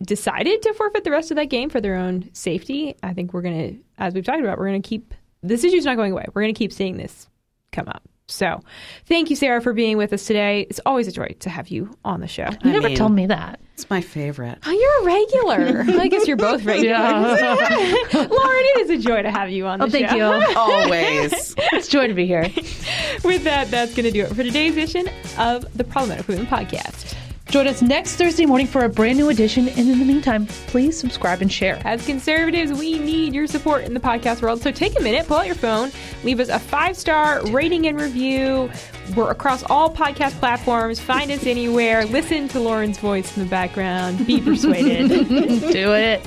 decided 0.01 0.61
to 0.63 0.73
forfeit 0.73 1.03
the 1.03 1.11
rest 1.11 1.31
of 1.31 1.37
that 1.37 1.45
game 1.45 1.69
for 1.69 1.81
their 1.81 1.95
own 1.95 2.29
safety. 2.33 2.95
I 3.03 3.13
think 3.13 3.33
we're 3.33 3.41
going 3.41 3.75
to, 3.75 3.79
as 3.97 4.13
we've 4.13 4.25
talked 4.25 4.41
about, 4.41 4.57
we're 4.57 4.67
going 4.67 4.81
to 4.81 4.87
keep 4.87 5.13
this 5.41 5.63
issue's 5.63 5.85
not 5.85 5.97
going 5.97 6.11
away. 6.11 6.25
We're 6.33 6.41
going 6.41 6.53
to 6.53 6.57
keep 6.57 6.71
seeing 6.73 6.97
this 6.97 7.27
come 7.71 7.87
up. 7.87 8.03
So, 8.27 8.61
thank 9.05 9.29
you, 9.29 9.35
Sarah, 9.35 9.61
for 9.61 9.73
being 9.73 9.97
with 9.97 10.13
us 10.13 10.25
today. 10.25 10.65
It's 10.69 10.79
always 10.85 11.07
a 11.07 11.11
joy 11.11 11.35
to 11.41 11.49
have 11.49 11.67
you 11.67 11.95
on 12.05 12.21
the 12.21 12.27
show. 12.27 12.47
You 12.63 12.71
never 12.71 12.87
mean- 12.87 12.97
told 12.97 13.11
me 13.11 13.27
that. 13.27 13.59
It's 13.73 13.89
my 13.89 14.01
favorite. 14.01 14.59
Oh, 14.65 14.71
you're 14.71 15.01
a 15.01 15.15
regular. 15.15 15.99
I 16.01 16.07
guess 16.07 16.27
you're 16.27 16.37
both 16.37 16.63
regulars. 16.63 17.41
Lauren, 18.13 18.29
it 18.31 18.81
is 18.81 18.89
a 18.91 18.97
joy 18.99 19.23
to 19.23 19.31
have 19.31 19.49
you 19.49 19.65
on 19.65 19.79
the 19.79 19.85
Oh, 19.85 19.89
thank 19.89 20.09
show. 20.09 20.15
you. 20.15 20.23
Always. 20.55 21.55
it's 21.57 21.87
a 21.87 21.91
joy 21.91 22.07
to 22.07 22.13
be 22.13 22.27
here. 22.27 22.43
With 23.23 23.43
that, 23.45 23.69
that's 23.71 23.95
going 23.95 24.05
to 24.05 24.11
do 24.11 24.21
it 24.23 24.29
for 24.29 24.43
today's 24.43 24.73
edition 24.73 25.09
of 25.39 25.65
the 25.75 25.83
Problematic 25.83 26.27
Women 26.27 26.45
Podcast. 26.45 27.15
Join 27.53 27.67
us 27.67 27.83
next 27.83 28.15
Thursday 28.15 28.47
morning 28.47 28.65
for 28.65 28.83
a 28.83 28.89
brand 28.89 29.15
new 29.15 29.29
edition. 29.29 29.67
And 29.69 29.87
in 29.87 29.99
the 29.99 30.05
meantime, 30.05 30.47
please 30.47 30.97
subscribe 30.97 31.43
and 31.43 31.51
share. 31.51 31.79
As 31.85 32.03
conservatives, 32.03 32.73
we 32.73 32.97
need 32.97 33.35
your 33.35 33.45
support 33.45 33.83
in 33.83 33.93
the 33.93 33.99
podcast 33.99 34.41
world. 34.41 34.59
So 34.63 34.71
take 34.71 34.99
a 34.99 35.03
minute, 35.03 35.27
pull 35.27 35.37
out 35.37 35.45
your 35.45 35.53
phone, 35.53 35.91
leave 36.23 36.39
us 36.39 36.49
a 36.49 36.57
five 36.57 36.97
star 36.97 37.45
rating 37.51 37.85
and 37.85 38.01
review. 38.01 38.71
We're 39.15 39.29
across 39.29 39.61
all 39.65 39.93
podcast 39.93 40.31
platforms. 40.39 40.99
Find 40.99 41.29
us 41.29 41.45
anywhere. 41.45 42.05
Listen 42.05 42.47
to 42.47 42.59
Lauren's 42.59 42.97
voice 42.97 43.37
in 43.37 43.43
the 43.43 43.49
background. 43.49 44.25
Be 44.25 44.41
persuaded. 44.43 45.09
Do 45.09 45.93
it. 45.93 46.25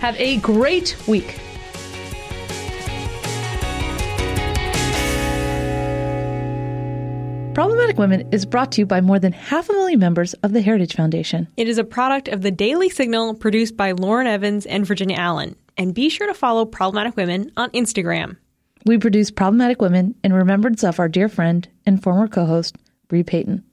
Have 0.00 0.14
a 0.20 0.36
great 0.36 0.96
week. 1.08 1.40
Problematic 7.58 7.98
Women 7.98 8.32
is 8.32 8.46
brought 8.46 8.70
to 8.70 8.82
you 8.82 8.86
by 8.86 9.00
more 9.00 9.18
than 9.18 9.32
half 9.32 9.68
a 9.68 9.72
million 9.72 9.98
members 9.98 10.32
of 10.44 10.52
the 10.52 10.60
Heritage 10.60 10.94
Foundation. 10.94 11.48
it 11.56 11.68
is 11.68 11.76
a 11.76 11.82
product 11.82 12.28
of 12.28 12.42
the 12.42 12.52
Daily 12.52 12.88
Signal 12.88 13.34
produced 13.34 13.76
by 13.76 13.90
Lauren 13.90 14.28
Evans 14.28 14.64
and 14.64 14.86
Virginia 14.86 15.16
Allen. 15.16 15.56
And 15.76 15.92
be 15.92 16.08
sure 16.08 16.28
to 16.28 16.34
follow 16.34 16.64
Problematic 16.64 17.16
Women 17.16 17.50
on 17.56 17.70
Instagram. 17.70 18.36
We 18.86 18.96
produce 18.96 19.32
Problematic 19.32 19.82
Women 19.82 20.14
in 20.22 20.32
remembrance 20.32 20.84
of 20.84 21.00
our 21.00 21.08
dear 21.08 21.28
friend 21.28 21.66
and 21.84 22.00
former 22.00 22.28
co 22.28 22.46
host, 22.46 22.76
Bre 23.08 23.22
Payton. 23.22 23.64